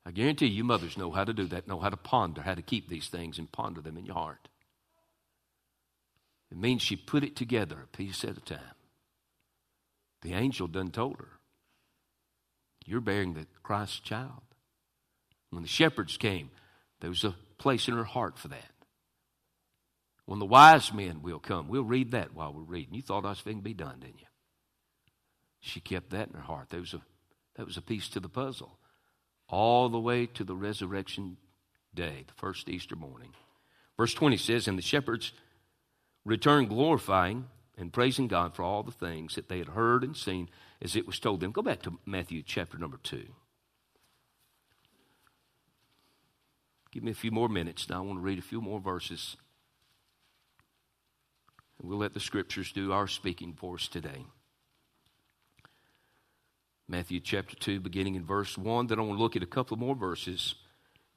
I 0.05 0.11
guarantee 0.11 0.47
you, 0.47 0.63
mothers 0.63 0.97
know 0.97 1.09
how 1.09 1.23
to 1.23 1.33
do 1.33 1.45
that, 1.47 1.67
know 1.67 1.79
how 1.79 1.89
to 1.89 1.97
ponder, 1.97 2.41
how 2.41 2.53
to 2.53 2.61
keep 2.61 2.87
these 2.87 3.07
things 3.07 3.39
and 3.39 3.51
ponder 3.51 3.81
them 3.81 3.97
in 3.97 4.05
your 4.05 4.13
heart. 4.13 4.47
It 6.51 6.57
means 6.57 6.83
she 6.83 6.95
put 6.95 7.23
it 7.23 7.35
together 7.35 7.77
a 7.81 7.97
piece 7.97 8.23
at 8.23 8.37
a 8.37 8.41
time. 8.41 8.59
The 10.21 10.33
angel 10.33 10.67
done 10.67 10.91
told 10.91 11.17
her, 11.17 11.34
You're 12.85 13.01
bearing 13.01 13.33
the 13.33 13.47
Christ 13.63 14.03
child. 14.03 14.43
When 15.49 15.63
the 15.63 15.67
shepherds 15.67 16.17
came, 16.17 16.51
there 17.01 17.09
was 17.09 17.23
a 17.23 17.35
place 17.57 17.87
in 17.87 17.95
her 17.95 18.03
heart 18.03 18.37
for 18.37 18.47
that. 18.49 18.71
When 20.25 20.39
the 20.39 20.45
wise 20.45 20.93
men 20.93 21.21
will 21.21 21.39
come, 21.39 21.67
we'll 21.67 21.83
read 21.83 22.11
that 22.11 22.33
while 22.33 22.53
we're 22.53 22.61
reading. 22.61 22.95
You 22.95 23.01
thought 23.01 23.25
I 23.25 23.29
was 23.29 23.41
going 23.41 23.57
to 23.57 23.63
be 23.63 23.73
done, 23.73 23.99
didn't 23.99 24.21
you? 24.21 24.27
She 25.59 25.79
kept 25.79 26.11
that 26.11 26.27
in 26.27 26.33
her 26.33 26.41
heart. 26.41 26.69
There 26.69 26.79
was 26.79 26.93
a, 26.93 27.01
that 27.55 27.65
was 27.65 27.77
a 27.77 27.81
piece 27.81 28.07
to 28.09 28.19
the 28.19 28.29
puzzle. 28.29 28.77
All 29.47 29.89
the 29.89 29.99
way 29.99 30.25
to 30.27 30.43
the 30.43 30.55
resurrection 30.55 31.37
day, 31.93 32.23
the 32.27 32.33
first 32.33 32.69
Easter 32.69 32.95
morning. 32.95 33.31
Verse 33.97 34.13
20 34.13 34.37
says, 34.37 34.67
And 34.67 34.77
the 34.77 34.83
shepherds 34.83 35.31
returned 36.23 36.69
glorifying 36.69 37.45
and 37.77 37.91
praising 37.91 38.27
God 38.27 38.55
for 38.55 38.63
all 38.63 38.83
the 38.83 38.91
things 38.91 39.35
that 39.35 39.49
they 39.49 39.57
had 39.57 39.69
heard 39.69 40.03
and 40.03 40.15
seen 40.15 40.49
as 40.81 40.95
it 40.95 41.05
was 41.05 41.19
told 41.19 41.41
them. 41.41 41.51
Go 41.51 41.61
back 41.61 41.81
to 41.83 41.97
Matthew 42.05 42.41
chapter 42.41 42.77
number 42.77 42.97
2. 43.03 43.25
Give 46.91 47.03
me 47.03 47.11
a 47.11 47.15
few 47.15 47.31
more 47.31 47.49
minutes. 47.49 47.89
Now 47.89 47.97
I 47.97 48.05
want 48.05 48.19
to 48.19 48.23
read 48.23 48.39
a 48.39 48.43
few 48.43 48.61
more 48.61 48.79
verses. 48.79 49.35
And 51.79 51.89
we'll 51.89 51.97
let 51.97 52.13
the 52.13 52.21
scriptures 52.21 52.71
do 52.71 52.93
our 52.93 53.07
speaking 53.07 53.53
for 53.53 53.75
us 53.75 53.89
today. 53.89 54.25
Matthew 56.87 57.19
chapter 57.19 57.55
2, 57.55 57.79
beginning 57.79 58.15
in 58.15 58.23
verse 58.23 58.57
1. 58.57 58.87
Then 58.87 58.99
I 58.99 59.01
want 59.01 59.17
to 59.17 59.23
look 59.23 59.35
at 59.35 59.43
a 59.43 59.47
couple 59.47 59.75
more 59.75 59.95
verses 59.95 60.55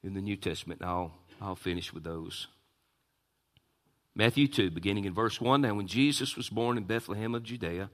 in 0.03 0.13
the 0.15 0.21
New 0.21 0.35
Testament, 0.35 0.81
and 0.81 0.89
I'll, 0.89 1.13
I'll 1.39 1.55
finish 1.55 1.93
with 1.93 2.03
those. 2.03 2.47
Matthew 4.19 4.49
2, 4.49 4.71
beginning 4.71 5.05
in 5.05 5.13
verse 5.13 5.39
1. 5.39 5.61
Now, 5.61 5.75
when 5.75 5.87
Jesus 5.87 6.35
was 6.35 6.49
born 6.49 6.77
in 6.77 6.83
Bethlehem 6.83 7.33
of 7.33 7.43
Judea, 7.43 7.89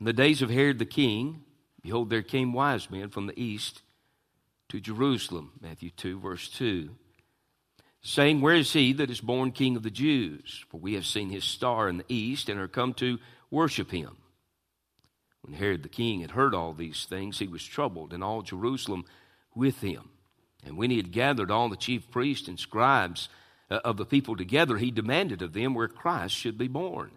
in 0.00 0.06
the 0.06 0.14
days 0.14 0.40
of 0.40 0.48
Herod 0.48 0.78
the 0.78 0.86
king, 0.86 1.42
behold, 1.82 2.08
there 2.08 2.22
came 2.22 2.54
wise 2.54 2.90
men 2.90 3.10
from 3.10 3.26
the 3.26 3.38
east 3.38 3.82
to 4.70 4.80
Jerusalem. 4.80 5.52
Matthew 5.60 5.90
2, 5.90 6.20
verse 6.20 6.48
2. 6.48 6.88
Saying, 8.00 8.40
Where 8.40 8.54
is 8.54 8.72
he 8.72 8.94
that 8.94 9.10
is 9.10 9.20
born 9.20 9.52
king 9.52 9.76
of 9.76 9.82
the 9.82 9.90
Jews? 9.90 10.64
For 10.70 10.78
we 10.78 10.94
have 10.94 11.04
seen 11.04 11.28
his 11.28 11.44
star 11.44 11.90
in 11.90 11.98
the 11.98 12.06
east 12.08 12.48
and 12.48 12.58
are 12.58 12.66
come 12.66 12.94
to 12.94 13.18
worship 13.50 13.90
him. 13.90 14.16
When 15.42 15.52
Herod 15.52 15.82
the 15.82 15.90
king 15.90 16.22
had 16.22 16.30
heard 16.30 16.54
all 16.54 16.72
these 16.72 17.04
things, 17.04 17.40
he 17.40 17.46
was 17.46 17.62
troubled, 17.62 18.14
and 18.14 18.24
all 18.24 18.40
Jerusalem 18.40 19.04
with 19.54 19.82
him. 19.82 20.08
And 20.64 20.78
when 20.78 20.90
he 20.90 20.96
had 20.96 21.12
gathered 21.12 21.50
all 21.50 21.68
the 21.68 21.76
chief 21.76 22.10
priests 22.10 22.48
and 22.48 22.58
scribes, 22.58 23.28
of 23.70 23.96
the 23.96 24.04
people 24.04 24.36
together, 24.36 24.76
he 24.76 24.90
demanded 24.90 25.42
of 25.42 25.52
them 25.52 25.74
where 25.74 25.88
Christ 25.88 26.34
should 26.34 26.56
be 26.56 26.68
born. 26.68 27.10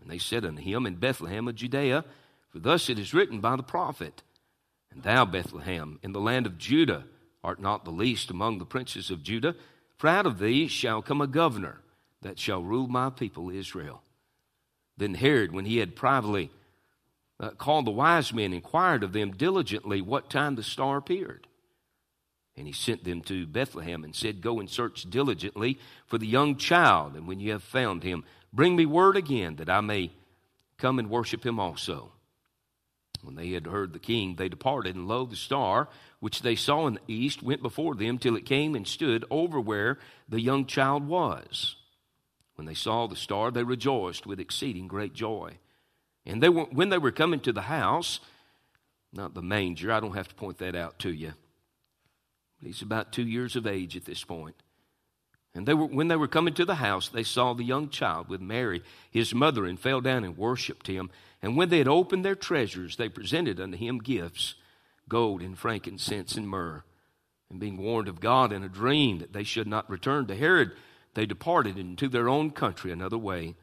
And 0.00 0.10
they 0.10 0.18
said 0.18 0.44
unto 0.44 0.62
him, 0.62 0.86
In 0.86 0.96
Bethlehem 0.96 1.48
of 1.48 1.54
Judea, 1.54 2.04
for 2.50 2.58
thus 2.58 2.88
it 2.88 2.98
is 2.98 3.14
written 3.14 3.40
by 3.40 3.56
the 3.56 3.62
prophet, 3.62 4.22
And 4.92 5.02
thou, 5.02 5.24
Bethlehem, 5.24 5.98
in 6.02 6.12
the 6.12 6.20
land 6.20 6.46
of 6.46 6.58
Judah, 6.58 7.04
art 7.42 7.60
not 7.60 7.84
the 7.84 7.90
least 7.90 8.30
among 8.30 8.58
the 8.58 8.64
princes 8.64 9.10
of 9.10 9.22
Judah, 9.22 9.54
for 9.96 10.08
out 10.08 10.26
of 10.26 10.38
thee 10.38 10.66
shall 10.66 11.02
come 11.02 11.20
a 11.20 11.26
governor 11.26 11.80
that 12.22 12.38
shall 12.38 12.62
rule 12.62 12.88
my 12.88 13.10
people 13.10 13.50
Israel. 13.50 14.02
Then 14.96 15.14
Herod, 15.14 15.52
when 15.52 15.64
he 15.64 15.78
had 15.78 15.96
privately 15.96 16.50
uh, 17.40 17.50
called 17.50 17.86
the 17.86 17.90
wise 17.90 18.32
men, 18.32 18.52
inquired 18.52 19.02
of 19.02 19.12
them 19.12 19.32
diligently 19.32 20.00
what 20.00 20.30
time 20.30 20.54
the 20.54 20.62
star 20.62 20.96
appeared. 20.96 21.46
And 22.56 22.66
he 22.66 22.72
sent 22.72 23.04
them 23.04 23.20
to 23.22 23.46
Bethlehem 23.46 24.04
and 24.04 24.14
said, 24.14 24.40
Go 24.40 24.60
and 24.60 24.70
search 24.70 25.02
diligently 25.10 25.78
for 26.06 26.18
the 26.18 26.26
young 26.26 26.56
child, 26.56 27.16
and 27.16 27.26
when 27.26 27.40
you 27.40 27.52
have 27.52 27.64
found 27.64 28.04
him, 28.04 28.24
bring 28.52 28.76
me 28.76 28.86
word 28.86 29.16
again 29.16 29.56
that 29.56 29.68
I 29.68 29.80
may 29.80 30.12
come 30.78 30.98
and 30.98 31.10
worship 31.10 31.44
him 31.44 31.58
also. 31.58 32.12
When 33.22 33.36
they 33.36 33.50
had 33.50 33.66
heard 33.66 33.92
the 33.92 33.98
king, 33.98 34.36
they 34.36 34.48
departed, 34.48 34.94
and 34.94 35.08
lo, 35.08 35.24
the 35.24 35.34
star 35.34 35.88
which 36.20 36.42
they 36.42 36.54
saw 36.54 36.86
in 36.86 36.94
the 36.94 37.14
east 37.14 37.42
went 37.42 37.62
before 37.62 37.94
them 37.94 38.18
till 38.18 38.36
it 38.36 38.46
came 38.46 38.74
and 38.74 38.86
stood 38.86 39.24
over 39.30 39.58
where 39.58 39.98
the 40.28 40.40
young 40.40 40.66
child 40.66 41.06
was. 41.08 41.76
When 42.54 42.66
they 42.66 42.74
saw 42.74 43.06
the 43.06 43.16
star, 43.16 43.50
they 43.50 43.64
rejoiced 43.64 44.26
with 44.26 44.40
exceeding 44.40 44.86
great 44.86 45.12
joy. 45.12 45.58
And 46.24 46.42
they 46.42 46.48
were, 46.48 46.64
when 46.64 46.88
they 46.90 46.98
were 46.98 47.10
coming 47.10 47.40
to 47.40 47.52
the 47.52 47.62
house, 47.62 48.20
not 49.12 49.34
the 49.34 49.42
manger, 49.42 49.92
I 49.92 50.00
don't 50.00 50.14
have 50.14 50.28
to 50.28 50.34
point 50.34 50.58
that 50.58 50.76
out 50.76 50.98
to 51.00 51.12
you. 51.12 51.32
He's 52.66 52.82
about 52.82 53.12
two 53.12 53.26
years 53.26 53.56
of 53.56 53.66
age 53.66 53.96
at 53.96 54.04
this 54.04 54.24
point. 54.24 54.56
And 55.54 55.66
they 55.66 55.74
were, 55.74 55.86
when 55.86 56.08
they 56.08 56.16
were 56.16 56.28
coming 56.28 56.54
to 56.54 56.64
the 56.64 56.74
house, 56.74 57.08
they 57.08 57.22
saw 57.22 57.54
the 57.54 57.62
young 57.62 57.88
child 57.88 58.28
with 58.28 58.40
Mary, 58.40 58.82
his 59.10 59.34
mother, 59.34 59.64
and 59.64 59.78
fell 59.78 60.00
down 60.00 60.24
and 60.24 60.36
worshipped 60.36 60.88
him. 60.88 61.10
And 61.42 61.56
when 61.56 61.68
they 61.68 61.78
had 61.78 61.88
opened 61.88 62.24
their 62.24 62.34
treasures, 62.34 62.96
they 62.96 63.08
presented 63.08 63.60
unto 63.60 63.76
him 63.76 63.98
gifts 63.98 64.54
gold 65.08 65.42
and 65.42 65.56
frankincense 65.56 66.34
and 66.34 66.48
myrrh. 66.48 66.82
And 67.50 67.60
being 67.60 67.76
warned 67.76 68.08
of 68.08 68.20
God 68.20 68.52
in 68.52 68.64
a 68.64 68.68
dream 68.68 69.18
that 69.18 69.32
they 69.32 69.44
should 69.44 69.66
not 69.66 69.88
return 69.90 70.26
to 70.26 70.34
Herod, 70.34 70.72
they 71.14 71.26
departed 71.26 71.78
into 71.78 72.08
their 72.08 72.28
own 72.28 72.50
country 72.50 72.90
another 72.90 73.18
way. 73.18 73.54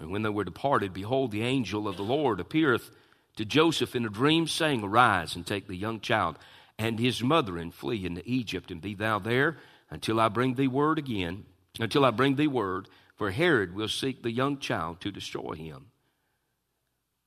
And 0.00 0.10
when 0.10 0.22
they 0.22 0.30
were 0.30 0.44
departed, 0.44 0.92
behold, 0.92 1.30
the 1.30 1.42
angel 1.42 1.86
of 1.86 1.96
the 1.96 2.02
Lord 2.02 2.40
appeareth 2.40 2.90
to 3.36 3.44
Joseph 3.44 3.94
in 3.94 4.04
a 4.04 4.10
dream, 4.10 4.46
saying, 4.46 4.82
Arise 4.82 5.36
and 5.36 5.46
take 5.46 5.68
the 5.68 5.76
young 5.76 6.00
child 6.00 6.38
and 6.78 6.98
his 6.98 7.22
mother 7.22 7.56
and 7.56 7.72
flee 7.72 8.04
into 8.04 8.22
Egypt, 8.28 8.70
and 8.70 8.80
be 8.80 8.94
thou 8.94 9.18
there 9.18 9.58
until 9.90 10.20
I 10.20 10.28
bring 10.28 10.54
thee 10.54 10.68
word 10.68 10.98
again, 10.98 11.44
until 11.78 12.04
I 12.04 12.10
bring 12.10 12.36
thee 12.36 12.46
word, 12.46 12.88
for 13.16 13.30
Herod 13.30 13.74
will 13.74 13.88
seek 13.88 14.22
the 14.22 14.32
young 14.32 14.58
child 14.58 15.00
to 15.00 15.12
destroy 15.12 15.52
him. 15.54 15.86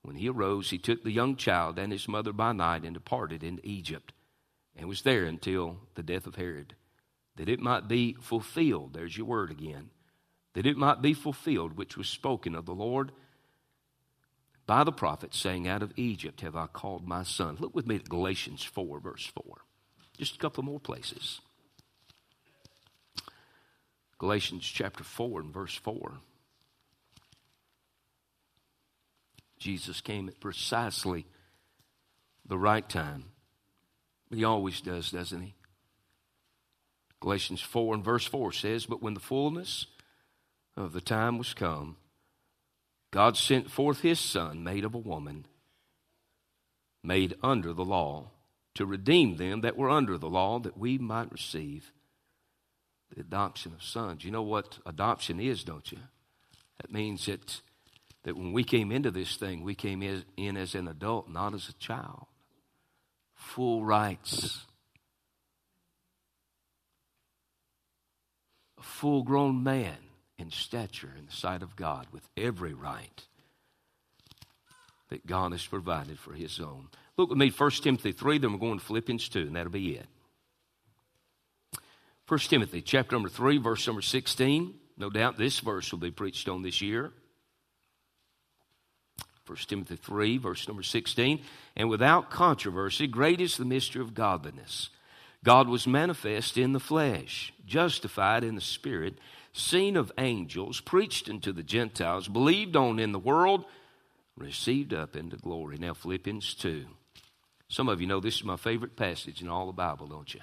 When 0.01 0.15
he 0.15 0.29
arose, 0.29 0.69
he 0.69 0.77
took 0.77 1.03
the 1.03 1.11
young 1.11 1.35
child 1.35 1.79
and 1.79 1.91
his 1.91 2.07
mother 2.07 2.33
by 2.33 2.53
night 2.53 2.83
and 2.83 2.93
departed 2.93 3.43
into 3.43 3.65
Egypt, 3.65 4.13
and 4.75 4.87
was 4.87 5.01
there 5.01 5.25
until 5.25 5.77
the 5.95 6.03
death 6.03 6.27
of 6.27 6.35
Herod, 6.35 6.75
that 7.35 7.49
it 7.49 7.59
might 7.59 7.87
be 7.87 8.13
fulfilled. 8.21 8.93
There's 8.93 9.17
your 9.17 9.27
word 9.27 9.51
again. 9.51 9.89
That 10.53 10.65
it 10.65 10.77
might 10.77 11.01
be 11.01 11.13
fulfilled, 11.13 11.77
which 11.77 11.97
was 11.97 12.09
spoken 12.09 12.55
of 12.55 12.65
the 12.65 12.73
Lord 12.73 13.11
by 14.67 14.83
the 14.83 14.91
prophet, 14.91 15.33
saying, 15.33 15.67
Out 15.67 15.81
of 15.81 15.93
Egypt 15.95 16.41
have 16.41 16.55
I 16.55 16.67
called 16.67 17.07
my 17.07 17.23
son. 17.23 17.57
Look 17.59 17.73
with 17.73 17.87
me 17.87 17.95
at 17.95 18.09
Galatians 18.09 18.63
4, 18.63 18.99
verse 18.99 19.25
4. 19.25 19.57
Just 20.17 20.35
a 20.35 20.39
couple 20.39 20.63
more 20.63 20.79
places. 20.79 21.39
Galatians 24.19 24.65
chapter 24.65 25.03
4 25.03 25.41
and 25.41 25.53
verse 25.53 25.75
4. 25.75 26.13
Jesus 29.57 30.01
came 30.01 30.27
at 30.27 30.39
precisely 30.39 31.25
the 32.45 32.57
right 32.57 32.87
time. 32.87 33.25
He 34.29 34.43
always 34.43 34.81
does, 34.81 35.11
doesn't 35.11 35.41
he? 35.41 35.53
Galatians 37.21 37.61
4 37.61 37.95
and 37.95 38.03
verse 38.03 38.25
4 38.25 38.51
says, 38.51 38.85
But 38.85 39.01
when 39.01 39.13
the 39.13 39.19
fullness 39.19 39.87
of 40.75 40.93
the 40.93 41.01
time 41.01 41.37
was 41.37 41.53
come, 41.53 41.95
God 43.11 43.37
sent 43.37 43.71
forth 43.71 44.01
his 44.01 44.19
Son, 44.19 44.63
made 44.63 44.83
of 44.83 44.93
a 44.93 44.99
woman, 44.99 45.45
made 47.03 47.35
under 47.41 47.73
the 47.73 47.85
law, 47.85 48.31
to 48.75 48.85
redeem 48.85 49.37
them 49.37 49.61
that 49.61 49.77
were 49.77 49.89
under 49.89 50.17
the 50.17 50.29
law, 50.29 50.59
that 50.59 50.77
we 50.77 50.97
might 50.97 51.31
receive 51.31 51.91
the 53.13 53.21
adoption 53.21 53.73
of 53.73 53.81
sons. 53.81 54.23
You 54.23 54.31
know 54.31 54.43
what 54.43 54.79
adoption 54.85 55.39
is, 55.39 55.63
don't 55.63 55.91
you? 55.91 55.99
That 56.81 56.91
means 56.91 57.25
that, 57.25 57.61
that 58.23 58.35
when 58.35 58.51
we 58.51 58.63
came 58.63 58.91
into 58.91 59.09
this 59.09 59.37
thing, 59.37 59.63
we 59.63 59.73
came 59.73 60.03
in 60.03 60.57
as 60.57 60.75
an 60.75 60.87
adult, 60.87 61.29
not 61.29 61.53
as 61.53 61.69
a 61.69 61.73
child. 61.73 62.27
Full 63.33 63.85
rights. 63.85 64.65
A 68.77 68.83
full 68.83 69.23
grown 69.23 69.63
man 69.63 70.06
in 70.37 70.51
stature 70.51 71.11
in 71.17 71.25
the 71.25 71.31
sight 71.31 71.61
of 71.61 71.75
God 71.75 72.07
with 72.11 72.27
every 72.37 72.73
right 72.73 73.23
that 75.09 75.25
God 75.25 75.51
has 75.51 75.65
provided 75.65 76.19
for 76.19 76.33
his 76.33 76.59
own. 76.59 76.87
Look 77.17 77.29
with 77.29 77.37
me, 77.37 77.49
1 77.49 77.71
Timothy 77.71 78.11
3, 78.11 78.37
then 78.37 78.51
we're 78.51 78.59
going 78.59 78.79
to 78.79 78.85
Philippians 78.85 79.29
2, 79.29 79.39
and 79.39 79.55
that'll 79.55 79.71
be 79.71 79.95
it. 79.95 80.05
1 82.27 82.39
Timothy 82.41 82.81
chapter 82.81 83.15
number 83.15 83.29
3, 83.29 83.57
verse 83.57 83.87
number 83.87 84.01
16. 84.01 84.73
No 84.97 85.09
doubt 85.09 85.37
this 85.37 85.59
verse 85.59 85.91
will 85.91 85.99
be 85.99 86.11
preached 86.11 86.49
on 86.49 86.61
this 86.61 86.81
year. 86.81 87.11
1 89.45 89.57
Timothy 89.67 89.95
3, 89.95 90.37
verse 90.37 90.67
number 90.67 90.83
16. 90.83 91.41
And 91.77 91.89
without 91.89 92.29
controversy, 92.29 93.07
great 93.07 93.39
is 93.39 93.55
the 93.55 93.65
mystery 93.65 94.01
of 94.01 94.13
godliness. 94.13 94.89
God 95.43 95.69
was 95.69 95.87
manifest 95.87 96.57
in 96.57 96.73
the 96.73 96.79
flesh, 96.79 97.53
justified 97.65 98.43
in 98.43 98.55
the 98.55 98.61
spirit, 98.61 99.17
seen 99.53 99.95
of 99.97 100.11
angels, 100.17 100.81
preached 100.81 101.29
unto 101.29 101.51
the 101.51 101.63
Gentiles, 101.63 102.27
believed 102.27 102.75
on 102.75 102.99
in 102.99 103.11
the 103.11 103.19
world, 103.19 103.65
received 104.35 104.93
up 104.93 105.15
into 105.15 105.37
glory. 105.37 105.77
Now, 105.77 105.93
Philippians 105.93 106.53
2. 106.55 106.85
Some 107.69 107.89
of 107.89 107.99
you 107.99 108.07
know 108.07 108.19
this 108.19 108.35
is 108.35 108.43
my 108.43 108.55
favorite 108.55 108.95
passage 108.95 109.41
in 109.41 109.49
all 109.49 109.65
the 109.65 109.73
Bible, 109.73 110.07
don't 110.07 110.33
you? 110.33 110.41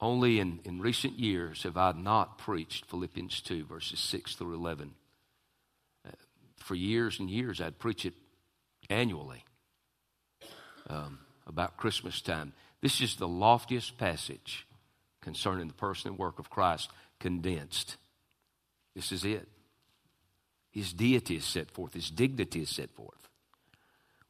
Only 0.00 0.38
in, 0.38 0.60
in 0.64 0.82
recent 0.82 1.18
years 1.18 1.62
have 1.62 1.78
I 1.78 1.92
not 1.92 2.36
preached 2.36 2.84
Philippians 2.86 3.40
2, 3.40 3.64
verses 3.64 4.00
6 4.00 4.34
through 4.34 4.54
11. 4.54 4.92
Uh, 6.06 6.10
for 6.58 6.74
years 6.74 7.18
and 7.20 7.30
years, 7.30 7.60
I'd 7.60 7.78
preach 7.78 8.04
it 8.04 8.12
annually 8.90 9.44
um, 10.90 11.20
about 11.46 11.78
Christmas 11.78 12.20
time. 12.20 12.52
This 12.82 13.00
is 13.00 13.16
the 13.16 13.28
loftiest 13.28 13.96
passage 13.96 14.66
concerning 15.24 15.66
the 15.66 15.74
person 15.74 16.10
and 16.10 16.18
work 16.18 16.38
of 16.38 16.50
Christ 16.50 16.90
condensed. 17.18 17.96
This 18.94 19.10
is 19.10 19.24
it. 19.24 19.48
His 20.70 20.92
deity 20.92 21.36
is 21.36 21.44
set 21.44 21.70
forth, 21.70 21.94
his 21.94 22.10
dignity 22.10 22.62
is 22.62 22.68
set 22.68 22.90
forth. 22.90 23.28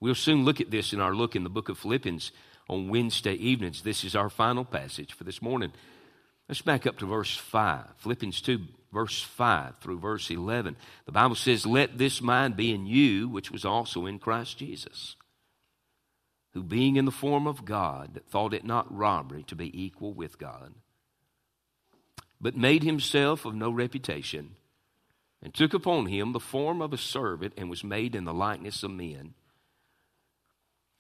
We'll 0.00 0.14
soon 0.14 0.44
look 0.44 0.61
at 0.61 0.70
this 0.70 0.92
in 0.92 1.00
our 1.00 1.14
look 1.14 1.35
in 1.35 1.44
the 1.44 1.50
book 1.50 1.68
of 1.68 1.78
Philippians 1.78 2.33
on 2.68 2.88
Wednesday 2.88 3.35
evenings. 3.35 3.83
This 3.83 4.04
is 4.04 4.14
our 4.14 4.28
final 4.28 4.64
passage 4.64 5.12
for 5.12 5.24
this 5.24 5.42
morning. 5.42 5.72
Let's 6.48 6.61
back 6.61 6.87
up 6.87 6.98
to 6.98 7.07
verse 7.07 7.35
5. 7.35 7.85
Philippians 7.98 8.42
2, 8.42 8.59
verse 8.92 9.22
5 9.22 9.78
through 9.78 9.98
verse 9.98 10.30
11. 10.30 10.76
The 11.07 11.12
Bible 11.12 11.37
says, 11.37 11.64
Let 11.64 11.96
this 11.96 12.20
mind 12.20 12.57
be 12.57 12.72
in 12.74 12.87
you, 12.87 13.28
which 13.28 13.50
was 13.50 13.64
also 13.64 14.04
in 14.04 14.18
Christ 14.18 14.59
Jesus, 14.59 15.16
who 16.52 16.62
being 16.62 16.96
in 16.96 17.07
the 17.07 17.11
form 17.11 17.46
of 17.46 17.64
God, 17.64 18.20
thought 18.28 18.52
it 18.52 18.64
not 18.64 18.94
robbery 18.94 19.42
to 19.44 19.57
be 19.57 19.83
equal 19.83 20.12
with 20.12 20.38
God, 20.38 20.74
but 22.44 22.54
made 22.54 22.83
himself 22.83 23.46
of 23.46 23.54
no 23.54 23.70
reputation, 23.70 24.54
and 25.42 25.54
took 25.54 25.72
upon 25.72 26.04
him 26.04 26.33
the 26.33 26.38
form 26.38 26.83
of 26.83 26.92
a 26.92 26.98
servant, 26.98 27.54
and 27.57 27.70
was 27.70 27.83
made 27.83 28.14
in 28.14 28.26
the 28.26 28.35
likeness 28.35 28.83
of 28.83 28.90
men. 28.90 29.33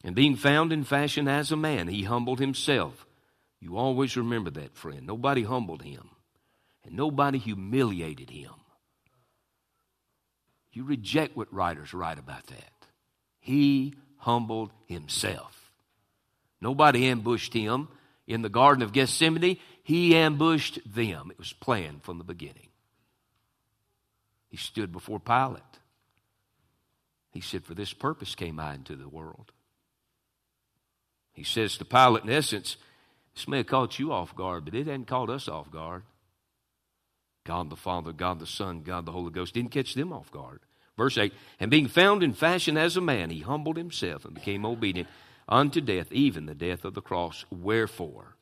And 0.02 0.16
being 0.16 0.36
found 0.36 0.72
in 0.72 0.84
fashion 0.84 1.28
as 1.28 1.52
a 1.52 1.56
man, 1.56 1.88
he 1.88 2.04
humbled 2.04 2.40
himself. 2.40 3.06
You 3.60 3.76
always 3.76 4.16
remember 4.16 4.48
that, 4.52 4.74
friend. 4.74 5.06
Nobody 5.06 5.42
humbled 5.42 5.82
him, 5.82 6.08
and 6.82 6.96
nobody 6.96 7.36
humiliated 7.36 8.30
him. 8.30 8.54
You 10.72 10.84
reject 10.84 11.36
what 11.36 11.52
writers 11.52 11.92
write 11.92 12.18
about 12.18 12.46
that. 12.46 12.72
He 13.38 13.92
humbled 14.16 14.70
himself. 14.86 15.70
Nobody 16.62 17.04
ambushed 17.04 17.52
him 17.52 17.88
in 18.26 18.40
the 18.40 18.48
Garden 18.48 18.82
of 18.82 18.94
Gethsemane. 18.94 19.58
He 19.84 20.16
ambushed 20.16 20.80
them. 20.84 21.30
It 21.30 21.38
was 21.38 21.52
planned 21.52 22.02
from 22.02 22.18
the 22.18 22.24
beginning. 22.24 22.70
He 24.48 24.56
stood 24.56 24.90
before 24.90 25.20
Pilate. 25.20 25.62
He 27.30 27.40
said, 27.40 27.64
For 27.64 27.74
this 27.74 27.92
purpose 27.92 28.34
came 28.34 28.58
I 28.58 28.74
into 28.74 28.96
the 28.96 29.08
world 29.08 29.52
he 31.34 31.42
says 31.42 31.76
to 31.76 31.84
Pilate, 31.84 32.24
in 32.24 32.30
essence, 32.30 32.76
this 33.34 33.48
may 33.48 33.58
have 33.58 33.66
caught 33.66 33.98
you 33.98 34.12
off 34.12 34.34
guard, 34.36 34.64
but 34.64 34.74
it 34.74 34.86
hadn't 34.86 35.08
caught 35.08 35.28
us 35.28 35.48
off 35.48 35.70
guard. 35.70 36.04
God 37.44 37.68
the 37.68 37.76
Father, 37.76 38.12
God 38.12 38.38
the 38.38 38.46
Son, 38.46 38.82
God 38.82 39.04
the 39.04 39.12
Holy 39.12 39.32
Ghost 39.32 39.52
didn't 39.52 39.72
catch 39.72 39.94
them 39.94 40.12
off 40.12 40.30
guard. 40.30 40.60
Verse 40.96 41.18
8 41.18 41.32
And 41.58 41.70
being 41.70 41.88
found 41.88 42.22
in 42.22 42.32
fashion 42.32 42.78
as 42.78 42.96
a 42.96 43.00
man, 43.00 43.30
he 43.30 43.40
humbled 43.40 43.76
himself 43.76 44.24
and 44.24 44.34
became 44.34 44.64
obedient 44.64 45.08
unto 45.48 45.80
death, 45.80 46.10
even 46.12 46.46
the 46.46 46.54
death 46.54 46.84
of 46.84 46.94
the 46.94 47.02
cross. 47.02 47.44
Wherefore, 47.50 48.36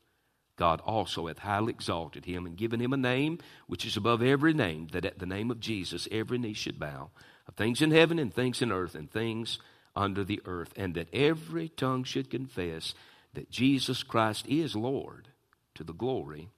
God 0.57 0.80
also 0.82 1.26
hath 1.26 1.38
highly 1.38 1.70
exalted 1.70 2.24
him 2.24 2.46
and 2.46 2.57
given 2.57 2.80
him 2.80 2.92
a 2.92 2.98
name 2.98 3.38
which 3.66 3.86
is 3.86 3.96
above 3.96 4.22
every 4.22 4.53
name, 4.53 4.88
that 4.92 5.05
at 5.05 5.18
the 5.18 5.26
name 5.26 5.50
of 5.50 5.61
Jesus 5.61 6.07
every 6.11 6.38
knee 6.38 6.53
should 6.53 6.78
bow, 6.78 7.11
of 7.48 7.55
things 7.55 7.82
in 7.82 7.90
heaven 7.90 8.18
and 8.18 8.32
things 8.32 8.62
in 8.62 8.70
earth 8.70 8.94
and 8.94 9.11
things 9.11 9.59
under 9.96 10.24
the 10.24 10.40
earth, 10.44 10.72
and 10.76 10.94
that 10.94 11.12
every 11.12 11.68
tongue 11.68 12.05
should 12.05 12.30
confess 12.30 12.94
that 13.34 13.50
Jesus 13.50 14.03
Christ 14.03 14.46
is 14.46 14.76
Lord 14.76 15.28
to 15.74 15.84
the 15.84 15.94
glory 15.94 16.48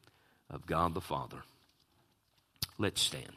of 0.50 0.66
God 0.66 0.94
the 0.94 1.00
Father. 1.00 1.42
Let's 2.78 3.00
stand. 3.00 3.32